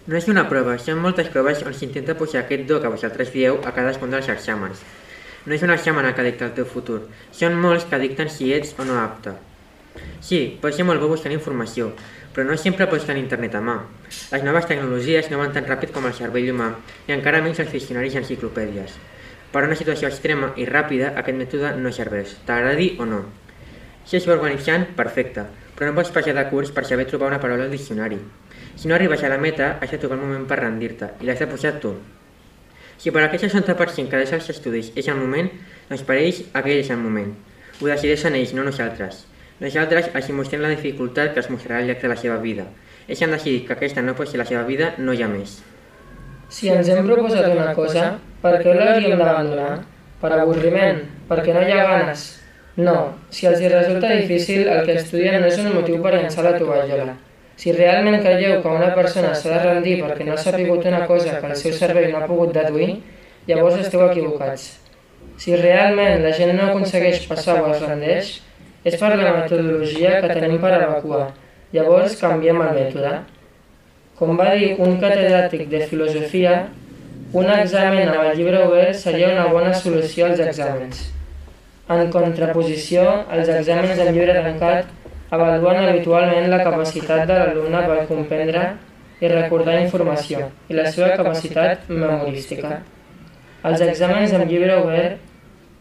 No 0.06 0.16
és 0.16 0.28
una 0.32 0.46
prova, 0.48 0.76
són 0.78 1.00
moltes 1.02 1.28
proves 1.32 1.64
on 1.66 1.74
s'intenta 1.76 2.16
posar 2.18 2.44
aquest 2.44 2.66
do 2.68 2.78
que 2.80 2.92
vosaltres 2.92 3.32
dieu 3.34 3.58
a 3.64 3.72
cadascun 3.76 4.12
dels 4.14 4.30
exàmens. 4.32 4.84
No 5.46 5.56
és 5.56 5.64
un 5.64 5.72
examen 5.72 6.08
que 6.14 6.24
dicta 6.26 6.46
el 6.50 6.56
teu 6.56 6.68
futur, 6.68 7.00
són 7.32 7.56
molts 7.60 7.88
que 7.88 8.00
dicten 8.00 8.28
si 8.28 8.52
ets 8.52 8.76
o 8.78 8.84
no 8.84 9.00
apte. 9.00 9.34
Sí, 10.20 10.40
pot 10.62 10.76
ser 10.76 10.84
molt 10.86 11.00
bo 11.02 11.08
buscant 11.10 11.34
informació, 11.34 11.90
però 12.40 12.48
no 12.48 12.56
sempre 12.56 12.86
pots 12.88 13.04
tenir 13.04 13.20
internet 13.20 13.52
a 13.58 13.60
mà. 13.60 13.74
Les 14.32 14.44
noves 14.46 14.64
tecnologies 14.64 15.26
no 15.28 15.36
van 15.42 15.50
tan 15.52 15.66
ràpid 15.68 15.90
com 15.92 16.06
el 16.08 16.14
cervell 16.16 16.46
humà 16.48 16.70
i 17.04 17.12
encara 17.12 17.42
menys 17.44 17.58
els 17.60 17.74
diccionaris 17.74 18.14
i 18.16 18.20
enciclopèdies. 18.22 18.94
Per 19.52 19.60
a 19.60 19.66
una 19.68 19.76
situació 19.76 20.08
extrema 20.08 20.48
i 20.56 20.64
ràpida, 20.64 21.10
aquest 21.20 21.36
mètode 21.36 21.74
no 21.76 21.92
serveix, 21.92 22.32
t'agradi 22.48 22.94
o 22.96 23.04
no. 23.10 23.18
Si 24.08 24.16
és 24.16 24.28
organitzant, 24.32 24.86
perfecte, 24.96 25.44
però 25.76 25.90
no 25.90 25.98
pots 25.98 26.14
passar 26.16 26.32
de 26.32 26.46
curs 26.48 26.72
per 26.72 26.86
saber 26.88 27.04
trobar 27.10 27.28
una 27.28 27.42
paraula 27.44 27.68
al 27.68 27.76
diccionari. 27.76 28.16
Si 28.72 28.88
no 28.88 28.96
arribes 28.96 29.20
a 29.20 29.28
la 29.28 29.36
meta, 29.36 29.74
has 29.76 29.92
de 29.92 30.00
trobar 30.00 30.16
el 30.16 30.24
moment 30.24 30.48
per 30.48 30.62
rendir-te 30.62 31.12
i 31.20 31.28
l'has 31.28 31.44
de 31.44 31.50
posar 31.50 31.76
tu. 31.84 31.92
Si 32.96 33.12
per 33.12 33.26
aquell 33.26 33.44
60% 33.44 34.08
que 34.08 34.22
deixa 34.24 34.40
els 34.40 34.48
estudis 34.48 34.94
és 34.96 35.12
el 35.12 35.20
moment, 35.20 35.52
doncs 35.92 36.08
per 36.08 36.16
ells 36.22 36.40
aquell 36.54 36.80
és 36.80 36.88
el 36.88 37.04
moment. 37.04 37.36
Ho 37.82 37.92
decideixen 37.92 38.40
ells, 38.40 38.56
no 38.56 38.64
nosaltres. 38.64 39.26
Nosaltres 39.60 40.08
els 40.16 40.30
mostrem 40.32 40.62
la 40.64 40.72
dificultat 40.72 41.34
que 41.34 41.42
es 41.44 41.50
mostrarà 41.52 41.82
al 41.82 41.90
llarg 41.90 42.00
de 42.00 42.10
la 42.12 42.16
seva 42.16 42.38
vida. 42.40 42.64
Ells 43.06 43.20
han 43.26 43.34
decidit 43.36 43.66
que 43.68 43.74
aquesta 43.76 44.00
no 44.00 44.14
pot 44.16 44.30
ser 44.30 44.40
la 44.40 44.48
seva 44.48 44.62
vida, 44.64 44.94
no 44.98 45.12
hi 45.12 45.20
ha 45.22 45.28
més. 45.28 45.58
Si 46.48 46.70
ens 46.72 46.88
hem 46.88 47.04
proposat 47.06 47.50
una 47.52 47.70
cosa, 47.76 48.06
per 48.42 48.56
què 48.62 48.72
l'hauríem 48.74 49.20
d'abandonar? 49.20 49.72
Per 50.22 50.30
avorriment? 50.36 51.04
Perquè 51.28 51.52
no 51.54 51.66
hi 51.66 51.76
ha 51.76 51.84
ganes? 51.92 52.24
No, 52.80 52.96
si 53.28 53.46
els 53.50 53.60
hi 53.60 53.68
resulta 53.68 54.10
difícil, 54.16 54.66
el 54.68 54.86
que 54.86 54.96
estudien 55.02 55.40
no 55.42 55.52
és 55.52 55.60
un 55.60 55.72
motiu 55.76 56.00
per 56.02 56.16
llançar 56.16 56.46
la 56.46 56.56
tovallola. 56.56 57.16
Si 57.60 57.72
realment 57.76 58.22
creieu 58.24 58.62
que 58.64 58.76
una 58.80 58.92
persona 58.96 59.34
s'ha 59.36 59.52
de 59.52 59.62
rendir 59.66 59.98
perquè 60.00 60.24
no 60.24 60.32
ha 60.32 60.40
sapigut 60.40 60.86
una 60.88 61.04
cosa 61.08 61.36
que 61.40 61.50
el 61.52 61.58
seu 61.60 61.74
cervell 61.76 62.14
no 62.14 62.22
ha 62.22 62.28
pogut 62.30 62.54
deduir, 62.56 62.94
llavors 63.48 63.82
esteu 63.82 64.06
equivocats. 64.06 64.70
Si 65.40 65.56
realment 65.56 66.24
la 66.24 66.32
gent 66.36 66.54
no 66.56 66.70
aconsegueix 66.70 67.26
passar 67.28 67.58
o 67.60 67.74
es 67.74 67.82
rendeix, 67.84 68.38
és 68.84 68.96
per 69.00 69.12
la 69.16 69.32
metodologia 69.36 70.20
que 70.22 70.34
tenim 70.34 70.60
per 70.62 70.72
evacuar. 70.78 71.28
Llavors 71.74 72.16
canviem 72.20 72.60
el 72.64 72.76
mètode. 72.76 73.14
Com 74.18 74.36
va 74.36 74.50
dir 74.56 74.74
un 74.82 74.98
catedràtic 75.00 75.68
de 75.70 75.84
filosofia, 75.90 76.54
un 77.32 77.46
examen 77.54 78.08
amb 78.10 78.24
el 78.26 78.36
llibre 78.38 78.64
obert 78.66 78.96
seria 78.98 79.28
una 79.30 79.46
bona 79.52 79.72
solució 79.74 80.26
als 80.26 80.40
exàmens. 80.42 81.04
En 81.90 82.10
contraposició, 82.10 83.04
els 83.34 83.48
exàmens 83.50 84.00
amb 84.02 84.16
llibre 84.16 84.34
tancat 84.34 84.90
avaluen 85.30 85.84
habitualment 85.84 86.48
la 86.50 86.58
capacitat 86.64 87.26
de 87.30 87.36
l'alumne 87.38 87.82
per 87.86 87.98
comprendre 88.08 88.64
i 89.20 89.30
recordar 89.30 89.78
informació 89.84 90.48
i 90.68 90.78
la 90.78 90.88
seva 90.90 91.12
capacitat 91.20 91.86
memorística. 91.90 92.80
Els 93.70 93.82
exàmens 93.86 94.34
amb 94.34 94.50
llibre 94.50 94.78
obert, 94.82 95.18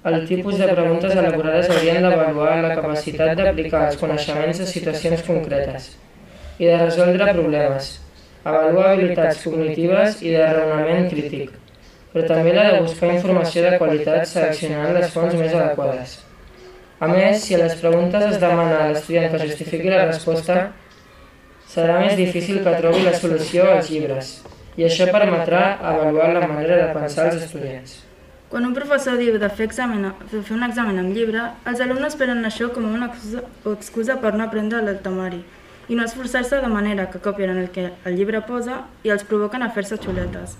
el 0.05 0.27
tipus 0.27 0.57
de 0.57 0.67
preguntes 0.67 1.11
elaborades 1.11 1.69
haurien 1.69 2.05
d'avaluar 2.05 2.61
la 2.63 2.75
capacitat 2.75 3.33
d'aplicar 3.35 3.81
els 3.89 3.97
coneixements 3.99 4.61
a 4.63 4.67
situacions 4.69 5.25
concretes 5.27 5.89
i 6.59 6.69
de 6.69 6.77
resoldre 6.79 7.27
problemes, 7.33 7.89
avaluar 8.45 8.93
habilitats 8.93 9.43
cognitives 9.43 10.21
i 10.23 10.31
de 10.37 10.47
raonament 10.53 11.09
crític, 11.11 11.51
però 12.13 12.25
també 12.31 12.55
la 12.55 12.65
de 12.71 12.81
buscar 12.87 13.11
informació 13.11 13.65
de 13.67 13.75
qualitat 13.81 14.27
seleccionant 14.31 14.95
les 14.95 15.11
fonts 15.11 15.35
més 15.35 15.53
adequades. 15.53 16.17
A 16.99 17.07
més, 17.11 17.43
si 17.43 17.55
a 17.55 17.63
les 17.65 17.75
preguntes 17.79 18.23
es 18.31 18.39
demana 18.39 18.81
a 18.85 18.89
l'estudiant 18.93 19.31
que 19.31 19.45
justifiqui 19.47 19.91
la 19.91 20.05
resposta, 20.07 20.69
serà 21.67 21.99
més 21.99 22.15
difícil 22.15 22.63
que 22.63 22.79
trobi 22.79 23.03
la 23.03 23.19
solució 23.19 23.67
als 23.75 23.91
llibres, 23.91 24.37
i 24.79 24.87
això 24.87 25.11
permetrà 25.11 25.73
avaluar 25.79 26.31
la 26.35 26.47
manera 26.47 26.85
de 26.85 26.93
pensar 26.95 27.33
els 27.33 27.43
estudiants. 27.43 27.99
Quan 28.49 28.65
un 28.65 28.73
professor 28.73 29.13
diu 29.21 29.35
de 29.37 29.47
fer, 29.53 29.67
examen, 29.67 30.07
de 30.31 30.39
fer 30.41 30.55
un 30.55 30.65
examen 30.65 30.97
amb 30.97 31.13
llibre, 31.13 31.43
els 31.69 31.81
alumnes 31.85 32.15
prenen 32.17 32.47
això 32.47 32.71
com 32.73 32.87
una 32.89 33.11
excusa, 33.13 34.15
per 34.17 34.31
no 34.33 34.47
aprendre 34.47 34.81
el 34.81 34.97
temari 35.05 35.43
i 35.89 35.97
no 35.97 36.05
esforçar-se 36.05 36.57
de 36.61 36.71
manera 36.71 37.05
que 37.13 37.21
copien 37.21 37.53
el 37.57 37.69
que 37.69 37.91
el 38.05 38.17
llibre 38.17 38.41
posa 38.49 38.79
i 39.05 39.13
els 39.13 39.25
provoquen 39.29 39.61
a 39.61 39.69
fer-se 39.77 39.99
xuletes. 40.01 40.57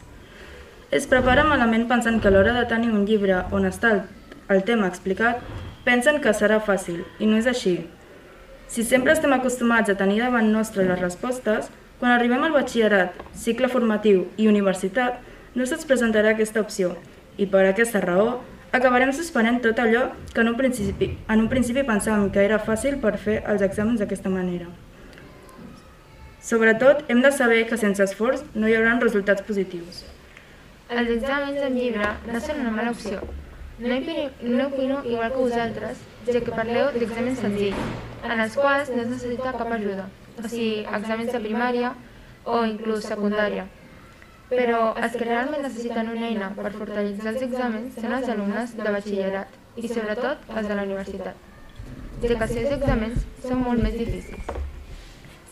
Es 0.93 1.09
prepara 1.09 1.47
malament 1.49 1.87
pensant 1.89 2.21
que 2.21 2.29
a 2.29 2.33
l'hora 2.33 2.53
de 2.53 2.65
tenir 2.69 2.93
un 2.93 3.05
llibre 3.09 3.43
on 3.53 3.65
està 3.65 3.91
el, 3.95 4.05
el 4.53 4.63
tema 4.69 4.89
explicat, 4.89 5.41
pensen 5.85 6.21
que 6.21 6.33
serà 6.33 6.61
fàcil, 6.61 7.03
i 7.17 7.25
no 7.25 7.41
és 7.41 7.49
així. 7.49 7.79
Si 8.69 8.85
sempre 8.85 9.17
estem 9.17 9.33
acostumats 9.33 9.89
a 9.89 9.97
tenir 9.97 10.21
davant 10.21 10.49
nostre 10.53 10.85
les 10.85 11.01
respostes, 11.01 11.69
quan 11.97 12.13
arribem 12.13 12.45
al 12.45 12.53
batxillerat, 12.53 13.17
cicle 13.33 13.69
formatiu 13.69 14.27
i 14.37 14.49
universitat, 14.49 15.23
no 15.57 15.65
se'ns 15.65 15.89
presentarà 15.89 16.33
aquesta 16.37 16.61
opció, 16.61 16.93
i 17.39 17.47
per 17.47 17.63
aquesta 17.65 18.01
raó 18.03 18.39
acabarem 18.75 19.11
suspenent 19.15 19.61
tot 19.63 19.79
allò 19.79 20.09
que 20.33 20.43
en 20.43 20.51
un 20.51 20.57
principi, 20.59 21.09
en 21.27 21.41
un 21.45 21.49
principi 21.49 21.85
pensàvem 21.87 22.29
que 22.33 22.43
era 22.43 22.59
fàcil 22.59 22.99
per 23.01 23.15
fer 23.17 23.39
els 23.53 23.63
exàmens 23.65 24.03
d'aquesta 24.03 24.29
manera. 24.29 24.67
Sobretot, 26.49 27.03
hem 27.09 27.23
de 27.23 27.31
saber 27.31 27.65
que 27.69 27.77
sense 27.77 28.03
esforç 28.03 28.43
no 28.55 28.67
hi 28.67 28.75
haurà 28.77 28.97
resultats 28.99 29.45
positius. 29.47 30.03
Els 30.89 31.09
exàmens 31.15 31.63
en 31.65 31.75
llibre 31.77 32.11
no 32.27 32.43
són 32.43 32.61
una 32.63 32.75
mala 32.75 32.93
opció, 32.95 33.19
no 33.79 33.97
opino, 33.97 34.29
no 34.41 34.67
opino 34.67 35.01
igual 35.05 35.31
que 35.31 35.43
vosaltres, 35.47 35.99
ja 36.27 36.39
que 36.45 36.55
parleu 36.61 36.89
d'exàmens 36.95 37.43
senzills, 37.45 37.99
en 38.25 38.39
els 38.45 38.55
quals 38.59 38.89
no 38.91 39.03
es 39.03 39.11
necessita 39.15 39.53
cap 39.55 39.75
ajuda, 39.77 40.07
o 40.35 40.47
sigui, 40.47 40.85
exàmens 40.99 41.31
de 41.35 41.43
primària 41.45 41.93
o 42.45 42.63
inclús 42.65 43.07
secundària. 43.07 43.67
Però 44.49 44.79
els 44.97 45.17
que 45.17 45.27
realment 45.27 45.65
necessiten 45.65 46.09
una 46.13 46.29
eina 46.29 46.49
per 46.57 46.71
fortalecer 46.77 47.33
els 47.33 47.43
exàmens 47.47 47.99
són 48.01 48.15
els 48.17 48.31
alumnes 48.35 48.73
de 48.79 48.95
batxillerat 48.95 49.59
i 49.77 49.91
sobretot 49.91 50.49
els 50.55 50.71
de 50.71 50.79
la 50.79 50.87
universitat, 50.87 51.45
ja 52.23 52.33
que 52.33 52.41
els 52.47 52.55
seus 52.57 52.73
exàmens 52.79 53.29
són 53.45 53.63
molt 53.67 53.85
més 53.85 53.99
difícils. 53.99 54.49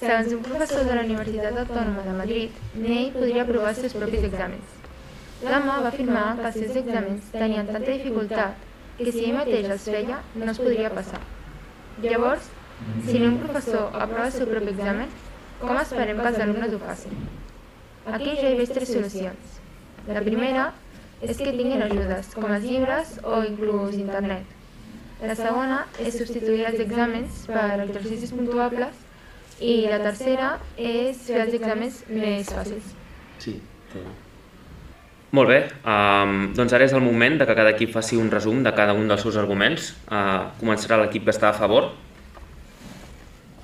Segons 0.02 0.34
un 0.40 0.44
professor 0.50 0.84
de 0.90 0.98
la 0.98 1.06
Universitat 1.06 1.62
Autònoma 1.64 2.04
de 2.10 2.18
Madrid, 2.24 2.60
ell 2.82 3.16
podria 3.16 3.46
aprovar 3.46 3.72
els 3.74 3.86
seus 3.86 3.96
propis 3.98 4.28
exàmens, 4.28 4.78
L'home 5.46 5.74
va 5.86 5.90
afirmar 5.90 6.22
que 6.38 6.46
els 6.50 6.56
seus 6.58 6.78
exàmens 6.80 7.26
tenien 7.32 7.68
tanta 7.68 7.90
dificultat 7.90 8.64
que 9.00 9.12
si 9.14 9.26
ell 9.28 9.36
mateix 9.36 9.68
els 9.76 9.84
feia 9.96 10.16
no 10.36 10.48
es 10.54 10.62
podria 10.62 10.90
passar. 10.96 11.20
Llavors, 12.06 12.48
si 13.10 13.22
un 13.28 13.38
professor 13.44 14.00
aprova 14.06 14.24
el 14.26 14.34
seu 14.38 14.50
propi 14.50 14.74
examen, 14.74 15.12
com 15.60 15.82
esperem 15.84 16.24
que 16.24 16.32
els 16.32 16.42
alumnes 16.48 16.74
ho 16.74 16.80
facin? 16.88 17.22
Aquí 18.08 18.36
ja 18.40 18.52
hi 18.52 18.60
veig 18.60 18.70
tres 18.72 18.92
solucions. 18.94 19.58
La 20.08 20.22
primera 20.24 20.70
és 21.20 21.36
que 21.36 21.52
tinguin 21.52 21.82
ajudes, 21.84 22.30
com 22.36 22.48
els 22.48 22.64
llibres 22.64 23.18
o 23.26 23.42
inclús 23.44 23.98
internet. 23.98 24.54
La 25.20 25.36
segona 25.36 25.82
és 26.00 26.16
substituir 26.16 26.68
els 26.70 26.80
exàmens 26.84 27.42
per 27.50 27.82
exercicis 27.88 28.32
puntuables 28.38 29.04
i 29.60 29.74
la 29.90 29.98
tercera 30.04 30.54
és 30.78 31.26
fer 31.26 31.42
els 31.48 31.58
exàmens 31.58 32.00
més 32.12 32.54
fàcils. 32.54 32.94
Sí, 33.42 33.58
té. 33.92 34.06
Molt 35.36 35.52
bé, 35.52 35.58
um, 35.84 36.38
doncs 36.56 36.74
ara 36.78 36.86
és 36.88 36.94
el 36.96 37.04
moment 37.04 37.36
de 37.42 37.46
que 37.50 37.56
cada 37.58 37.74
equip 37.76 37.92
faci 37.92 38.16
un 38.16 38.30
resum 38.32 38.62
de 38.64 38.72
cada 38.78 38.94
un 38.96 39.10
dels 39.10 39.26
seus 39.26 39.36
arguments. 39.42 39.90
Uh, 40.08 40.54
començarà 40.62 41.02
l'equip 41.02 41.26
que 41.28 41.34
està 41.36 41.50
a 41.50 41.58
favor. 41.58 41.90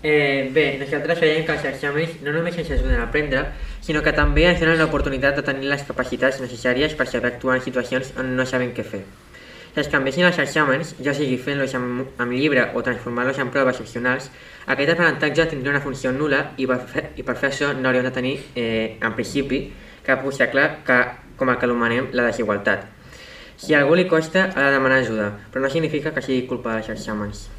Eh, 0.06 0.50
bé, 0.52 0.78
nosaltres 0.82 1.22
creiem 1.22 1.46
que 1.48 1.54
els 1.56 1.64
exàmens 1.70 2.18
no 2.26 2.34
només 2.36 2.58
ens 2.60 2.72
ajuden 2.76 2.98
a 3.00 3.06
aprendre, 3.06 3.46
sinó 3.80 4.02
que 4.04 4.12
també 4.12 4.44
ens 4.50 4.60
donen 4.60 4.82
l'oportunitat 4.82 5.38
de 5.40 5.46
tenir 5.48 5.70
les 5.72 5.86
capacitats 5.88 6.42
necessàries 6.44 6.98
per 7.00 7.08
saber 7.08 7.30
actuar 7.32 7.56
en 7.56 7.64
situacions 7.64 8.12
on 8.20 8.34
no 8.36 8.44
sabem 8.46 8.74
què 8.76 8.84
fer. 8.84 9.00
Si 9.74 9.80
es 9.80 9.88
canviessin 9.94 10.28
els 10.28 10.42
exàmens, 10.44 10.92
ja 11.08 11.16
sigui 11.16 11.40
fent-los 11.46 11.72
amb, 11.80 12.04
amb 12.20 12.36
llibre 12.36 12.68
o 12.76 12.84
transformant-los 12.84 13.40
en 13.40 13.56
proves 13.56 13.80
opcionals, 13.80 14.28
aquest 14.76 14.92
aprenentatge 14.92 15.48
tindria 15.56 15.78
una 15.78 15.86
funció 15.88 16.12
nula 16.12 16.44
i 16.60 16.68
per 16.68 16.82
fer, 16.92 17.08
i 17.16 17.24
per 17.24 17.40
fer 17.40 17.54
això 17.54 17.72
no 17.72 17.88
hauríem 17.88 18.12
de 18.12 18.14
tenir, 18.20 18.36
eh, 18.60 19.00
en 19.00 19.16
principi, 19.16 19.64
cap 20.04 20.28
obstacle 20.28 20.68
que, 20.84 21.02
com 21.40 21.48
el 21.48 21.58
que 21.58 21.72
anomenem 21.72 22.12
la 22.12 22.28
desigualtat. 22.28 22.90
Si 23.56 23.72
a 23.72 23.80
algú 23.80 23.96
li 23.96 24.10
costa, 24.12 24.50
ha 24.52 24.68
de 24.68 24.78
demanar 24.78 25.00
ajuda, 25.00 25.32
però 25.50 25.64
no 25.64 25.72
significa 25.72 26.12
que 26.12 26.22
sigui 26.22 26.46
culpa 26.46 26.76
dels 26.76 26.92
exàmens. 26.92 27.53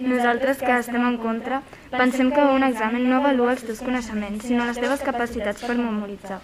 Nosaltres 0.00 0.62
que 0.64 0.72
estem 0.72 1.02
en 1.04 1.18
contra, 1.20 1.60
pensem 1.92 2.30
que 2.32 2.40
un 2.40 2.62
examen 2.64 3.02
no 3.10 3.18
avalua 3.18 3.52
els 3.52 3.66
teus 3.68 3.82
coneixements, 3.84 4.46
sinó 4.48 4.64
les 4.64 4.80
teves 4.80 5.04
capacitats 5.04 5.60
per 5.60 5.76
memoritzar. 5.76 6.38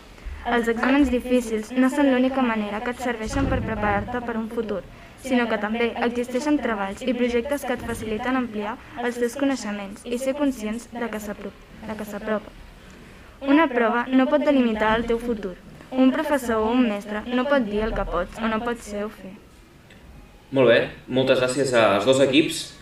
Els 0.45 0.69
exàmens 0.69 1.09
difícils 1.09 1.71
no 1.73 1.89
són 1.89 2.11
l'única 2.13 2.45
manera 2.45 2.83
que 2.85 2.93
et 2.93 3.01
serveixen 3.01 3.49
per 3.49 3.63
preparar-te 3.65 4.21
per 4.29 4.37
un 4.37 4.51
futur, 4.53 4.83
sinó 5.25 5.49
que 5.49 5.59
també 5.65 5.89
existeixen 6.05 6.61
treballs 6.61 7.01
i 7.01 7.17
projectes 7.17 7.65
que 7.65 7.79
et 7.79 7.89
faciliten 7.89 8.37
ampliar 8.43 8.77
els 9.03 9.17
teus 9.25 9.41
coneixements 9.41 10.05
i 10.05 10.21
ser 10.21 10.37
conscients 10.37 10.87
de 10.93 11.09
que 11.09 11.25
s'apropa. 11.25 12.53
Una 13.41 13.67
prova 13.73 14.05
no 14.13 14.29
pot 14.29 14.45
delimitar 14.45 14.99
el 15.01 15.09
teu 15.09 15.19
futur. 15.19 15.57
Un 15.91 16.13
professor 16.13 16.61
o 16.61 16.71
un 16.77 16.91
mestre 16.93 17.25
no 17.33 17.49
pot 17.49 17.65
dir 17.65 17.87
el 17.89 17.97
que 17.97 18.05
pots 18.05 18.37
o 18.37 18.53
no 18.53 18.61
pots 18.61 18.85
ser 18.93 19.09
o 19.09 19.13
fer. 19.17 19.33
Molt 20.53 20.69
bé, 20.69 20.81
moltes 21.09 21.41
gràcies 21.41 21.73
als 21.73 22.05
dos 22.05 22.21
equips. 22.21 22.76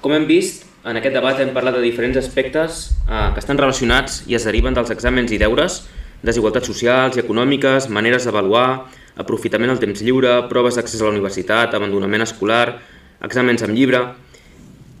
Com 0.00 0.14
hem 0.16 0.24
vist, 0.24 0.62
en 0.88 0.96
aquest 0.96 1.12
debat 1.12 1.40
hem 1.42 1.50
parlat 1.52 1.74
de 1.76 1.82
diferents 1.84 2.16
aspectes 2.16 2.86
eh, 3.04 3.26
que 3.34 3.40
estan 3.42 3.58
relacionats 3.60 4.22
i 4.32 4.36
es 4.38 4.46
deriven 4.48 4.72
dels 4.72 4.88
exàmens 4.94 5.34
i 5.36 5.38
deures, 5.42 5.82
desigualtats 6.24 6.70
socials 6.72 7.18
i 7.18 7.20
econòmiques, 7.20 7.90
maneres 7.92 8.24
d'avaluar, 8.24 8.86
aprofitament 9.20 9.68
del 9.68 9.82
temps 9.82 10.00
lliure, 10.00 10.38
proves 10.48 10.80
d'accés 10.80 11.02
a 11.02 11.04
la 11.04 11.12
universitat, 11.12 11.76
abandonament 11.76 12.24
escolar, 12.24 12.78
exàmens 13.28 13.66
amb 13.66 13.76
llibre... 13.76 14.04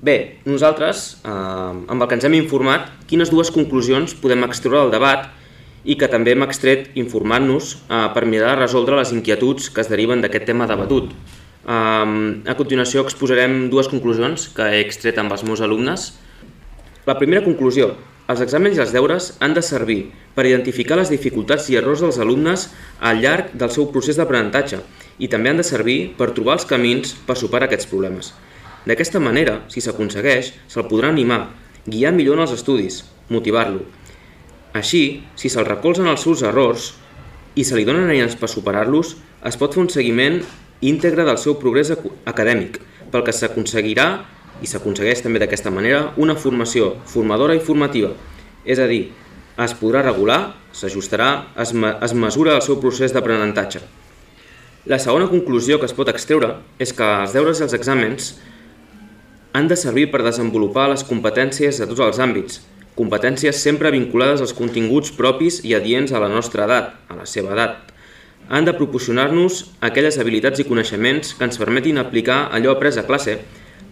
Bé, 0.04 0.40
nosaltres, 0.48 1.08
eh, 1.24 1.32
amb 1.32 1.96
el 1.96 2.06
que 2.08 2.16
ens 2.20 2.28
hem 2.28 2.36
informat, 2.36 2.92
quines 3.08 3.32
dues 3.32 3.48
conclusions 3.52 4.12
podem 4.20 4.44
extreure 4.44 4.84
del 4.84 4.94
debat 4.98 5.28
i 5.84 5.96
que 5.96 6.08
també 6.12 6.36
hem 6.36 6.44
extret 6.44 6.92
informant-nos 7.00 7.78
eh, 7.88 8.06
per 8.12 8.28
mirar 8.28 8.52
de 8.52 8.66
resoldre 8.66 9.00
les 9.00 9.16
inquietuds 9.16 9.72
que 9.72 9.80
es 9.80 9.92
deriven 9.92 10.20
d'aquest 10.20 10.48
tema 10.52 10.68
debatut. 10.68 11.08
Um, 11.70 12.42
a 12.50 12.56
continuació 12.58 13.04
exposarem 13.04 13.68
dues 13.70 13.86
conclusions 13.86 14.48
que 14.56 14.64
he 14.72 14.80
extret 14.82 15.18
amb 15.22 15.30
els 15.30 15.44
meus 15.46 15.60
alumnes. 15.62 16.08
La 17.06 17.14
primera 17.18 17.44
conclusió. 17.44 17.92
Els 18.30 18.40
exàmens 18.42 18.78
i 18.78 18.82
els 18.82 18.90
deures 18.94 19.28
han 19.42 19.54
de 19.54 19.62
servir 19.62 20.00
per 20.34 20.48
identificar 20.48 20.96
les 20.98 21.12
dificultats 21.12 21.68
i 21.70 21.76
errors 21.78 22.02
dels 22.02 22.18
alumnes 22.22 22.64
al 23.06 23.20
llarg 23.22 23.52
del 23.60 23.70
seu 23.74 23.86
procés 23.94 24.18
d'aprenentatge 24.18 24.80
i 25.22 25.28
també 25.30 25.52
han 25.52 25.60
de 25.60 25.66
servir 25.66 25.98
per 26.18 26.32
trobar 26.34 26.56
els 26.58 26.66
camins 26.66 27.12
per 27.26 27.36
superar 27.38 27.68
aquests 27.68 27.90
problemes. 27.90 28.32
D'aquesta 28.86 29.22
manera, 29.22 29.60
si 29.70 29.82
s'aconsegueix, 29.84 30.50
se'l 30.70 30.88
podrà 30.90 31.10
animar, 31.14 31.52
guiar 31.86 32.14
millor 32.16 32.38
en 32.38 32.46
els 32.46 32.54
estudis, 32.56 33.04
motivar-lo. 33.28 33.84
Així, 34.74 35.22
si 35.38 35.50
se'l 35.52 35.68
recolzen 35.68 36.10
els 36.10 36.26
seus 36.26 36.42
errors 36.46 36.94
i 37.54 37.66
se 37.66 37.78
li 37.78 37.86
donen 37.86 38.10
eines 38.10 38.34
per 38.38 38.50
superar-los, 38.50 39.14
es 39.46 39.58
pot 39.60 39.74
fer 39.74 39.84
un 39.84 39.92
seguiment 39.92 40.40
íntegre 40.80 41.26
del 41.28 41.38
seu 41.38 41.56
progrés 41.60 41.92
acadèmic, 41.92 42.80
pel 43.10 43.24
que 43.26 43.34
s'aconseguirà, 43.34 44.08
i 44.60 44.68
s'aconsegueix 44.68 45.22
també 45.24 45.40
d'aquesta 45.40 45.72
manera, 45.72 46.10
una 46.20 46.36
formació 46.36 46.94
formadora 47.08 47.56
i 47.56 47.62
formativa. 47.64 48.12
És 48.64 48.78
a 48.78 48.86
dir, 48.90 49.08
es 49.60 49.74
podrà 49.76 50.02
regular, 50.04 50.40
s'ajustarà, 50.72 51.30
es, 51.60 51.72
me 51.72 51.94
es 52.04 52.14
mesura 52.14 52.56
el 52.56 52.64
seu 52.64 52.78
procés 52.80 53.12
d'aprenentatge. 53.16 53.82
La 54.88 54.98
segona 54.98 55.28
conclusió 55.28 55.78
que 55.78 55.88
es 55.88 55.96
pot 55.96 56.08
extreure 56.08 56.54
és 56.80 56.94
que 56.96 57.04
els 57.04 57.34
deures 57.36 57.60
i 57.60 57.66
els 57.66 57.76
exàmens 57.76 58.30
han 59.52 59.68
de 59.68 59.76
servir 59.76 60.06
per 60.12 60.22
desenvolupar 60.24 60.88
les 60.92 61.04
competències 61.04 61.80
de 61.82 61.88
tots 61.90 62.00
els 62.06 62.20
àmbits, 62.22 62.62
competències 62.96 63.60
sempre 63.60 63.92
vinculades 63.92 64.40
als 64.40 64.54
continguts 64.56 65.12
propis 65.16 65.60
i 65.66 65.74
adients 65.76 66.12
a 66.12 66.22
la 66.22 66.30
nostra 66.32 66.64
edat, 66.68 66.94
a 67.08 67.18
la 67.18 67.26
seva 67.28 67.52
edat. 67.56 67.89
Han 68.50 68.66
de 68.66 68.74
proporcionar-nos 68.74 69.60
aquelles 69.86 70.18
habilitats 70.18 70.58
i 70.58 70.66
coneixements 70.66 71.36
que 71.38 71.46
ens 71.46 71.58
permetin 71.60 72.00
aplicar 72.02 72.48
allò 72.50 72.72
après 72.74 72.98
a 72.98 73.06
classe 73.06 73.36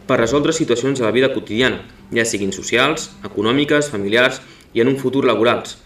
per 0.09 0.18
resoldre 0.18 0.55
situacions 0.57 0.99
de 0.99 1.05
la 1.07 1.12
vida 1.14 1.29
quotidiana, 1.31 1.85
ja 2.11 2.25
siguin 2.27 2.51
socials, 2.57 3.12
econòmiques, 3.29 3.90
familiars 3.92 4.40
i 4.75 4.83
en 4.83 4.90
un 4.90 4.99
futur 4.99 5.23
laborals. 5.29 5.77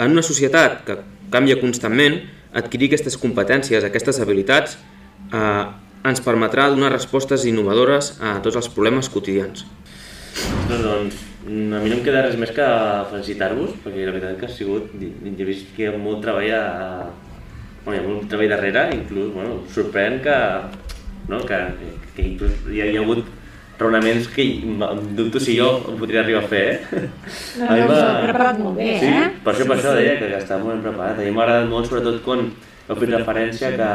En 0.00 0.16
una 0.16 0.24
societat 0.26 0.80
que 0.88 0.98
canvia 1.30 1.60
constantment, 1.60 2.18
adquirir 2.56 2.90
aquestes 2.90 3.18
competències, 3.20 3.84
aquestes 3.86 4.18
habilitats, 4.18 4.78
eh, 5.30 5.64
ens 6.10 6.22
permetrà 6.24 6.66
donar 6.72 6.90
respostes 6.90 7.44
innovadores 7.46 8.16
a 8.24 8.38
tots 8.42 8.56
els 8.56 8.70
problemes 8.72 9.12
quotidians. 9.12 9.66
Ostres, 10.40 10.82
doncs, 10.82 11.16
a 11.46 11.82
mi 11.82 11.90
no 11.90 11.96
em 11.98 12.04
queda 12.04 12.24
res 12.26 12.38
més 12.40 12.50
que 12.56 12.66
felicitar-vos, 13.10 13.74
perquè 13.84 14.06
la 14.06 14.14
veritat 14.14 14.38
que 14.40 14.48
ha 14.48 14.54
sigut, 14.54 14.94
he 14.98 15.46
vist 15.46 15.74
que 15.76 15.84
hi 15.84 15.90
ha 15.90 15.98
molt 15.98 16.24
treball 16.24 16.54
a... 16.56 16.62
Bueno, 17.84 17.96
hi 17.96 18.00
ha 18.00 18.06
molt 18.06 18.30
treball 18.30 18.50
darrere, 18.52 18.86
inclús, 18.96 19.30
bueno, 19.34 19.60
sorprèn 19.72 20.18
que, 20.24 20.38
no, 21.30 21.40
que, 21.48 21.60
que 22.16 22.24
inclús 22.26 22.56
hi 22.68 22.82
ha, 22.82 22.88
hi 22.92 22.98
ha 22.98 23.04
hagut 23.04 23.28
raonaments 23.80 24.28
que 24.28 24.44
em 24.44 25.04
dubto 25.16 25.40
si 25.40 25.56
jo 25.56 25.68
em 25.88 25.96
podria 25.98 26.20
arribar 26.20 26.42
a 26.44 26.48
fer, 26.50 26.64
eh? 26.68 27.04
No, 27.58 27.68
no, 27.70 27.86
us 27.86 28.02
heu 28.02 28.26
preparat 28.26 28.58
molt 28.60 28.76
bé, 28.76 28.90
sí, 29.00 29.08
eh? 29.08 29.30
per 29.44 29.54
això, 29.54 29.66
per 29.70 29.78
això 29.78 29.94
deia 29.96 30.18
que, 30.18 30.28
que 30.28 30.40
estava 30.42 30.66
molt 30.66 30.76
ben 30.76 30.82
preparat. 30.90 31.16
A 31.16 31.24
mi 31.24 31.32
m'ha 31.32 31.46
agradat 31.46 31.70
molt, 31.70 31.88
sobretot 31.88 32.20
quan 32.26 32.44
heu 32.50 33.00
fet 33.00 33.14
referència 33.14 33.72
que 33.78 33.90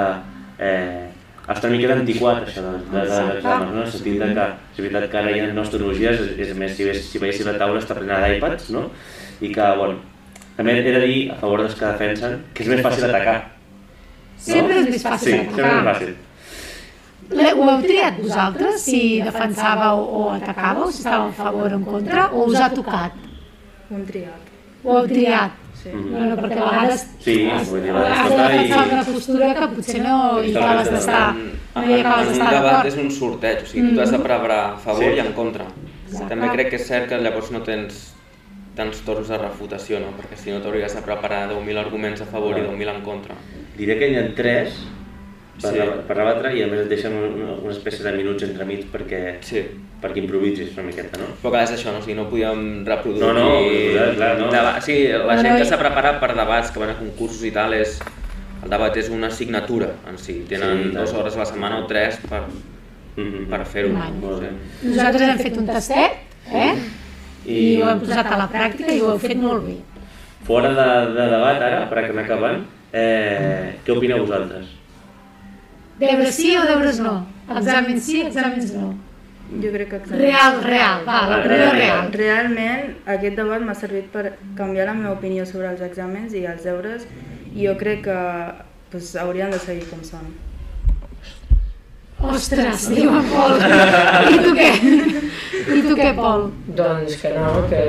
eh, 0.66 1.06
està 1.46 1.70
una 1.70 1.78
mica 1.78 1.94
d'antiquat, 1.94 2.42
això 2.50 2.66
de, 2.66 2.74
de, 2.90 3.06
de 3.12 3.22
l'examen, 3.30 3.70
no? 3.70 3.78
en 3.78 3.86
el 3.86 3.92
sentit 3.94 4.18
de 4.24 4.32
que 4.34 4.48
és 4.50 4.82
veritat 4.82 5.10
que 5.12 5.22
ara 5.22 5.36
hi 5.36 5.44
ha 5.44 5.50
noves 5.54 5.74
tecnologies, 5.76 6.26
és, 6.26 6.42
és 6.48 6.58
més, 6.58 6.74
si, 6.74 6.90
si 7.06 7.22
veiessis 7.22 7.46
la 7.46 7.58
taula 7.62 7.84
està 7.84 7.98
plena 8.00 8.24
d'iPads, 8.26 8.72
no? 8.74 8.88
I 9.46 9.54
que, 9.54 9.74
bueno, 9.78 10.02
també 10.58 10.80
he 10.80 10.96
de 10.96 11.04
dir 11.06 11.20
a 11.36 11.38
favor 11.38 11.62
dels 11.62 11.78
que 11.78 11.86
defensen 11.86 12.42
que 12.56 12.66
és 12.66 12.74
més 12.74 12.82
fàcil 12.82 13.12
atacar. 13.12 13.55
Sempre 14.38 14.80
és 14.80 14.90
més 14.90 15.04
fàcil 15.04 15.32
sí, 15.32 15.34
atacar. 15.40 15.56
sempre 15.56 15.70
és 15.70 15.84
més 15.84 15.92
fàcil. 15.98 16.16
Le- 17.30 17.54
Ho 17.58 17.70
heu 17.72 17.82
triat 17.82 18.20
vosaltres, 18.22 18.82
si 18.86 19.22
defensàveu 19.26 19.98
o 19.98 20.24
atacàveu, 20.36 20.92
si 20.92 21.02
estàveu 21.02 21.30
a 21.30 21.32
favor 21.34 21.72
o 21.72 21.76
en 21.76 21.84
contra, 21.86 22.28
o 22.32 22.44
us 22.46 22.60
ha 22.62 22.70
tocat? 22.70 23.14
Un 23.90 24.06
triat. 24.06 24.52
Ho 24.84 24.98
heu 25.00 25.08
triat? 25.08 25.52
Sí. 25.82 25.90
Bueno, 25.94 26.36
perquè 26.38 26.58
a 26.62 26.70
vegades 26.70 27.02
Sí, 27.22 27.50
vull 27.70 27.82
dir, 27.82 27.92
has 27.96 28.30
de 28.30 28.38
descomptar 28.38 28.54
i... 28.54 28.58
defensar 28.58 28.88
una 28.94 29.04
postura 29.06 29.54
que 29.54 29.68
potser 29.76 30.00
no 30.02 30.16
hi 30.44 30.56
acabes 30.56 30.90
d'estar 30.92 31.34
no 31.36 31.84
hi 31.86 32.00
acabes 32.00 32.28
d'estar 32.30 32.50
debat 32.50 32.72
d'acord. 32.72 32.88
és 32.88 32.96
un 33.04 33.12
sorteig, 33.12 33.62
o 33.62 33.66
sigui, 33.70 33.94
tu 33.96 34.02
has 34.02 34.12
de 34.12 34.20
preparar 34.20 34.62
a 34.74 34.78
favor 34.78 35.04
Sí. 35.04 35.10
i 35.16 35.20
en 35.20 35.34
contra. 35.34 35.66
Exacte. 36.08 36.30
També 36.30 36.50
crec 36.56 36.70
que 36.70 36.76
és 36.78 36.88
cert 36.88 37.10
que 37.10 37.18
llavors 37.22 37.52
no 37.52 37.62
tens 37.62 38.14
tants 38.76 39.02
torns 39.06 39.28
de 39.30 39.38
refutació, 39.38 40.00
no? 40.00 40.08
perquè 40.18 40.38
si 40.38 40.52
no 40.52 40.60
t'hauries 40.60 40.94
de 40.96 41.02
preparar 41.02 41.50
10.000 41.52 41.78
arguments 41.80 42.22
a 42.22 42.26
favor 42.26 42.58
i 42.58 42.62
10.000 42.62 42.90
en 42.96 43.02
contra. 43.02 43.36
Diré 43.78 43.98
que 44.00 44.08
hi 44.12 44.16
ha 44.18 44.28
tres 44.36 44.76
per, 45.62 45.72
Sí. 45.72 45.80
per 46.08 46.16
rebatre 46.18 46.52
i 46.58 46.64
a 46.64 46.68
més 46.68 46.82
et 46.82 46.90
deixen 46.92 47.14
una, 47.16 47.54
una 47.62 47.72
espècie 47.72 48.04
de 48.04 48.12
minuts 48.18 48.44
entremig 48.44 48.86
perquè, 48.92 49.38
Sí. 49.42 49.62
perquè 50.02 50.18
improvisis 50.24 50.74
una 50.78 50.84
miqueta, 50.90 51.18
no? 51.20 51.26
Però 51.42 51.52
clar, 51.52 51.64
és 51.64 51.72
això, 51.78 51.92
no? 51.94 52.00
O 52.00 52.02
sigui, 52.02 52.16
no 52.16 52.30
podíem 52.30 52.86
reproduir... 52.86 53.22
No, 53.24 53.34
no, 53.34 53.50
clar, 53.94 54.16
clar, 54.16 54.38
no. 54.40 54.52
Debat. 54.52 54.82
Sí, 54.84 55.08
la 55.08 55.36
No, 55.36 55.42
gent 55.42 55.52
no, 55.54 55.58
que 55.58 55.64
i- 55.64 55.70
s'ha 55.70 55.80
preparat 55.80 56.20
per 56.20 56.36
debats, 56.36 56.72
que 56.72 56.80
van 56.80 56.90
a 56.90 56.98
concursos 57.00 57.44
i 57.44 57.52
tal, 57.52 57.74
és... 57.74 58.00
El 58.64 58.70
debat 58.72 58.96
és 58.98 59.10
una 59.14 59.28
assignatura 59.28 59.92
en 60.10 60.18
si. 60.18 60.40
Tenen 60.50 60.86
Sí, 60.86 60.90
dues 60.96 61.14
hores 61.14 61.36
a 61.36 61.40
la 61.40 61.46
setmana 61.46 61.80
o 61.84 61.86
tres 61.86 62.18
per, 62.28 62.42
Mhm. 63.16 63.46
per 63.50 63.66
fer-ho. 63.66 63.94
Vale. 63.94 64.16
Molt 64.20 64.42
bé. 64.42 64.50
Nosaltres 64.84 65.30
hem 65.30 65.38
fet 65.38 65.58
un 65.58 65.68
tastet, 65.68 66.12
eh? 66.52 66.74
I 67.46 67.82
ho 67.82 67.90
hem 67.92 68.00
posat 68.00 68.26
a 68.26 68.38
la 68.38 68.50
pràctica 68.50 68.92
i 68.92 69.00
ho 69.02 69.12
heu 69.12 69.20
fet 69.20 69.38
molt 69.38 69.64
bé. 69.68 69.76
Fora 70.46 70.70
de, 70.70 71.14
de 71.14 71.28
debat 71.30 71.62
ara, 71.62 71.88
per 71.90 72.00
anar 72.00 72.24
acabant, 72.26 72.66
eh, 72.96 73.76
què 73.86 73.96
opineu 73.96 74.24
vosaltres? 74.24 74.72
Deures 76.00 76.36
sí 76.36 76.54
o 76.60 76.64
deures 76.68 77.02
no? 77.04 77.18
Exàmens 77.56 78.08
sí, 78.08 78.22
exàmens 78.26 78.72
no. 78.76 78.94
Jo 79.46 79.70
crec 79.70 79.92
que 79.92 79.98
exacte. 80.02 80.18
Real, 80.18 80.56
real, 80.64 81.04
va, 81.06 81.20
la 81.30 81.42
primera 81.44 81.74
real. 81.76 82.08
Realment, 82.16 82.96
aquest 83.16 83.36
debat 83.38 83.62
m'ha 83.62 83.76
servit 83.78 84.08
per 84.14 84.32
canviar 84.58 84.88
la 84.90 84.96
meva 84.98 85.14
opinió 85.14 85.46
sobre 85.46 85.70
els 85.70 85.84
exàmens 85.86 86.34
i 86.34 86.48
els 86.50 86.66
deures 86.66 87.06
i 87.54 87.68
jo 87.68 87.76
crec 87.78 88.02
que 88.08 88.18
pues, 88.92 89.14
haurien 89.22 89.54
de 89.54 89.62
seguir 89.62 89.86
com 89.92 90.02
són. 90.08 90.34
Ostres, 92.26 92.88
diu 92.96 93.12
en 93.14 93.30
Pol. 93.30 93.60
I 94.34 94.42
tu 94.42 94.56
què? 94.58 94.72
I 95.76 95.82
tu 95.86 95.94
què, 96.00 96.10
Pol? 96.18 96.48
Doncs 96.80 97.20
que 97.22 97.36
no, 97.36 97.52
que 97.70 97.84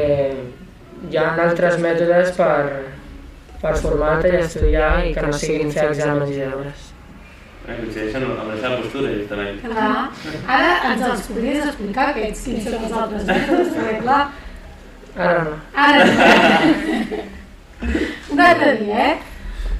hi 1.08 1.18
ha 1.22 1.30
altres 1.46 1.80
mètodes 1.80 2.34
per, 2.36 2.60
per 3.62 3.76
formar-te 3.82 4.32
i 4.34 4.40
estudiar 4.42 4.90
i 5.06 5.14
que 5.14 5.26
no 5.26 5.32
siguin 5.32 5.72
fer 5.74 5.88
exàmens 5.90 6.32
i 6.34 6.40
deures. 6.42 6.88
Eh, 7.66 7.76
coincideixen 7.80 8.22
amb 8.22 8.50
la 8.50 8.56
seva 8.60 8.76
postura, 8.82 9.12
justament. 9.16 9.56
Clar. 9.64 9.92
Ara 10.56 10.74
ens 10.92 11.06
els 11.10 11.24
podries 11.30 11.64
explicar 11.66 12.10
aquests, 12.12 12.44
quins 12.46 12.68
són 12.68 12.84
els 12.86 12.98
altres 13.02 13.24
mètodes, 13.30 13.72
perquè 13.74 14.02
clar, 14.04 14.20
Ara 15.16 15.44
no. 15.48 15.54
ara 15.72 16.04
no. 16.04 17.22
Un 18.32 18.40
altre 18.44 18.74
dia, 18.82 19.06
eh? 19.06 19.14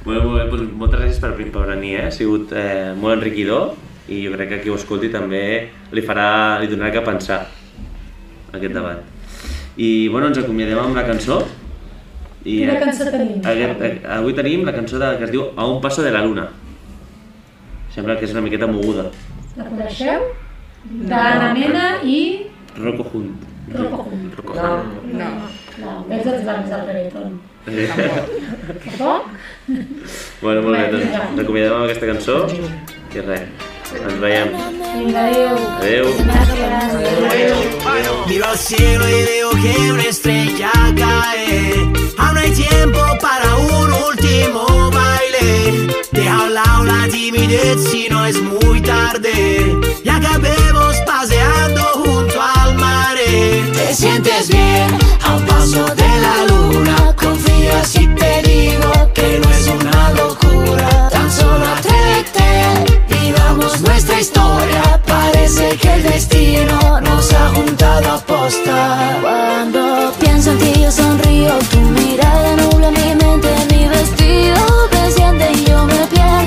Molt, 0.07 0.23
molt 0.23 0.37
bé, 0.39 0.45
doncs 0.49 0.71
moltes 0.79 1.01
gràcies 1.03 1.19
per, 1.21 1.29
per 1.37 1.65
venir, 1.67 1.91
eh? 1.99 2.07
ha 2.07 2.13
sigut 2.15 2.53
eh, 2.57 2.93
molt 2.97 3.19
enriquidor 3.19 3.75
i 4.09 4.23
jo 4.23 4.31
crec 4.33 4.49
que 4.53 4.59
qui 4.63 4.71
ho 4.71 4.77
escolti 4.79 5.11
també 5.13 5.43
li 5.93 6.03
farà, 6.05 6.57
li 6.61 6.69
donarà 6.71 6.89
que 6.95 7.03
pensar 7.05 7.41
aquest 8.55 8.73
debat. 8.73 9.03
I 9.77 10.07
bueno, 10.09 10.31
ens 10.31 10.39
acomiadem 10.41 10.79
amb 10.81 10.97
la 10.97 11.05
cançó. 11.05 11.41
I 12.47 12.57
Quina 12.61 12.77
cançó 12.79 13.09
tenim? 13.11 13.41
Aquest, 13.43 13.81
eh, 13.83 13.93
avui 14.17 14.33
tenim 14.37 14.63
la 14.67 14.71
cançó 14.75 14.99
de, 15.01 15.09
que 15.19 15.25
es 15.27 15.31
diu 15.33 15.49
A 15.59 15.65
un 15.67 15.81
paso 15.83 16.03
de 16.05 16.11
la 16.15 16.21
luna. 16.23 16.47
Sembla 17.93 18.15
que 18.19 18.25
és 18.27 18.31
una 18.35 18.43
miqueta 18.45 18.67
moguda. 18.71 19.09
La 19.57 19.65
coneixeu? 19.67 20.27
D'Anna 21.09 21.49
Mena 21.57 21.85
i 22.07 22.19
Rocco 22.77 23.03
Hunt. 23.11 23.41
Rocco 23.73 24.05
Hunt. 24.07 24.29
Rocco 24.37 24.53
No, 24.55 24.69
Hunt. 24.77 25.13
no. 25.19 25.29
No, 25.81 25.95
és 26.15 26.25
els 26.25 26.45
bancs 26.47 26.69
del 26.71 26.85
reggaeton. 26.87 27.33
Eh, 27.67 27.87
Tampoc? 28.85 29.25
bueno, 30.41 30.61
molt 30.63 30.77
bé, 30.77 30.85
doncs 30.93 31.17
ens 31.17 31.41
acomiadem 31.43 31.73
amb 31.75 31.83
aquesta 31.89 32.07
cançó 32.13 32.37
i 33.17 33.23
res, 33.25 33.43
ens 33.95 34.19
veiem. 34.19 34.49
Vinga, 34.97 35.27
adéu. 35.77 36.07
Adéu. 37.19 38.27
Miro 38.27 38.45
al 38.45 38.57
cielo 38.57 39.07
y 39.07 39.23
veo 39.23 39.49
que 39.51 39.91
una 39.91 40.03
estrella 40.03 40.71
cae. 40.97 41.73
Aún 42.17 42.37
hay 42.37 42.51
tiempo 42.51 42.99
para 43.21 43.55
un 43.55 43.93
último 44.09 44.91
baile. 44.91 45.87
Deja 46.11 46.35
a 46.35 46.43
un 46.43 46.53
lado 46.53 46.83
la 46.83 47.07
timidez 47.09 47.83
si 47.89 48.09
no 48.09 48.25
es 48.25 48.41
muy 48.41 48.81
tarde. 48.81 49.75
Y 50.03 50.09
acabemos 50.09 50.97
paseando 51.05 51.81
junto 52.03 52.41
al 52.41 52.75
mar. 52.75 53.15
Te 53.73 53.93
sientes 53.93 54.49
bien 54.49 54.97
a 55.23 55.35
un 55.35 55.45
paso 55.45 55.85
de 55.95 56.09
la 56.25 56.45
luna. 56.49 57.15
Confía 57.15 57.83
si 57.85 58.07
te 58.07 58.41
digo 58.43 58.96
historia. 64.19 65.01
Parece 65.05 65.77
que 65.77 65.93
el 65.93 66.03
destino 66.03 67.01
nos 67.01 67.33
ha 67.33 67.49
juntado 67.49 68.11
a 68.11 68.17
posta. 68.19 69.17
Cuando 69.21 70.11
pienso 70.19 70.51
en 70.51 70.57
ti 70.59 70.81
yo 70.81 70.91
sonrío, 70.91 71.53
tu 71.71 71.79
mirada 71.79 72.55
nubla 72.55 72.91
mi 72.91 73.15
mente, 73.15 73.49
mi 73.71 73.87
vestido 73.87 74.87
desciende 74.91 75.51
y 75.53 75.65
yo 75.65 75.85
me 75.85 76.07
pierdo 76.07 76.46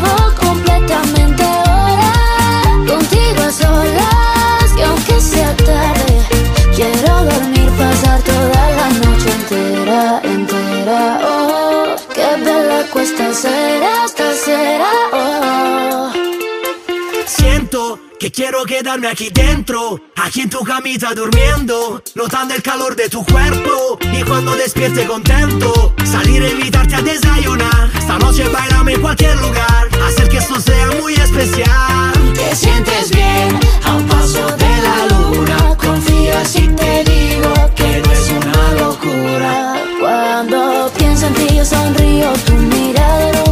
quedarme 18.64 19.08
aquí 19.08 19.30
dentro, 19.30 20.00
aquí 20.16 20.42
en 20.42 20.50
tu 20.50 20.60
camita 20.60 21.14
durmiendo, 21.14 22.02
notando 22.14 22.54
el 22.54 22.62
calor 22.62 22.96
de 22.96 23.08
tu 23.08 23.24
cuerpo 23.24 23.98
y 24.12 24.22
cuando 24.22 24.54
despierte 24.54 25.06
contento, 25.06 25.94
salir 26.04 26.42
a 26.42 26.48
invitarte 26.48 26.96
a 26.96 27.02
desayunar. 27.02 27.90
Esta 27.96 28.18
noche 28.18 28.48
bailame 28.48 28.94
en 28.94 29.00
cualquier 29.00 29.36
lugar, 29.40 29.88
hacer 30.06 30.28
que 30.28 30.38
esto 30.38 30.60
sea 30.60 30.88
muy 31.00 31.14
especial. 31.14 32.12
Te 32.34 32.54
sientes 32.56 33.10
bien 33.10 33.58
a 33.84 33.94
un 33.94 34.06
paso 34.06 34.56
de 34.56 34.82
la 34.82 35.06
luna, 35.06 35.76
confía 35.76 36.44
si 36.44 36.68
te 36.68 37.04
digo 37.04 37.52
que 37.76 38.02
no 38.04 38.12
es 38.12 38.30
una 38.30 38.72
locura. 38.82 39.84
Cuando 40.00 40.90
pienso 40.98 41.26
en 41.26 41.34
ti 41.34 41.56
yo 41.56 41.64
sonrío, 41.64 42.32
tu 42.46 42.52
mirada 42.54 43.49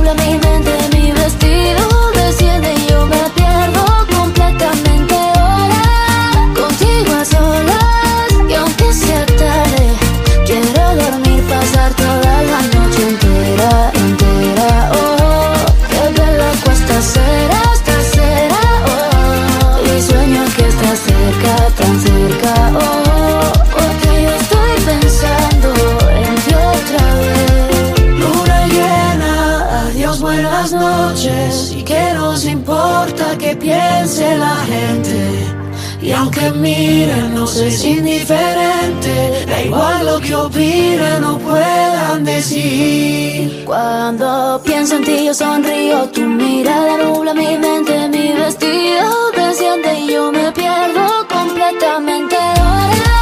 cerca, 21.29 21.57
tan 21.77 22.01
cerca. 22.01 22.55
Oh, 22.75 23.53
porque 23.73 24.23
yo 24.23 24.31
estoy 24.43 24.73
pensando 24.87 25.69
en 26.11 26.35
ti 26.45 26.55
otra 26.55 27.05
vez. 27.21 28.21
Luna 28.21 28.67
llena, 28.67 29.81
adiós, 29.87 30.21
buenas 30.21 30.73
noches. 30.73 31.73
Y 31.77 31.83
que 31.83 32.13
nos 32.15 32.45
importa 32.45 33.37
que 33.39 33.57
piense 33.57 34.37
la 34.37 34.57
gente. 34.73 35.68
Y 36.09 36.13
aunque 36.13 36.51
miren, 36.53 37.35
no 37.35 37.45
es 37.45 37.85
indiferente, 37.85 39.45
da 39.47 39.63
igual 39.63 40.07
lo 40.07 40.19
que 40.19 40.35
opinen 40.35 41.23
o 41.23 41.37
puedan 41.37 42.25
decir. 42.25 43.63
Cuando 43.67 44.59
pienso 44.65 44.97
en 44.97 45.05
ti 45.05 45.27
yo 45.27 45.35
sonrío, 45.35 46.09
tu 46.09 46.23
mirada 46.23 46.97
nubla 46.97 47.35
mi 47.35 47.59
mente, 47.59 48.09
mi 48.09 48.33
vestido 48.33 49.33
desciende 49.37 50.01
y 50.01 50.13
yo 50.15 50.33
me 50.33 50.51
pierdo 50.53 51.05
completamente. 51.29 52.37
Ahora 52.37 53.19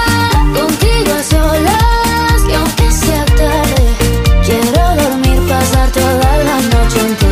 contigo 0.56 1.10
a 1.18 1.22
solas, 1.24 2.38
y 2.48 2.52
aunque 2.54 2.92
sea 2.92 3.24
tarde, 3.24 3.82
quiero 4.44 4.82
dormir, 5.02 5.38
pasar 5.48 5.90
toda 5.90 6.38
la 6.48 6.60
noche 6.72 7.00
entera. 7.00 7.25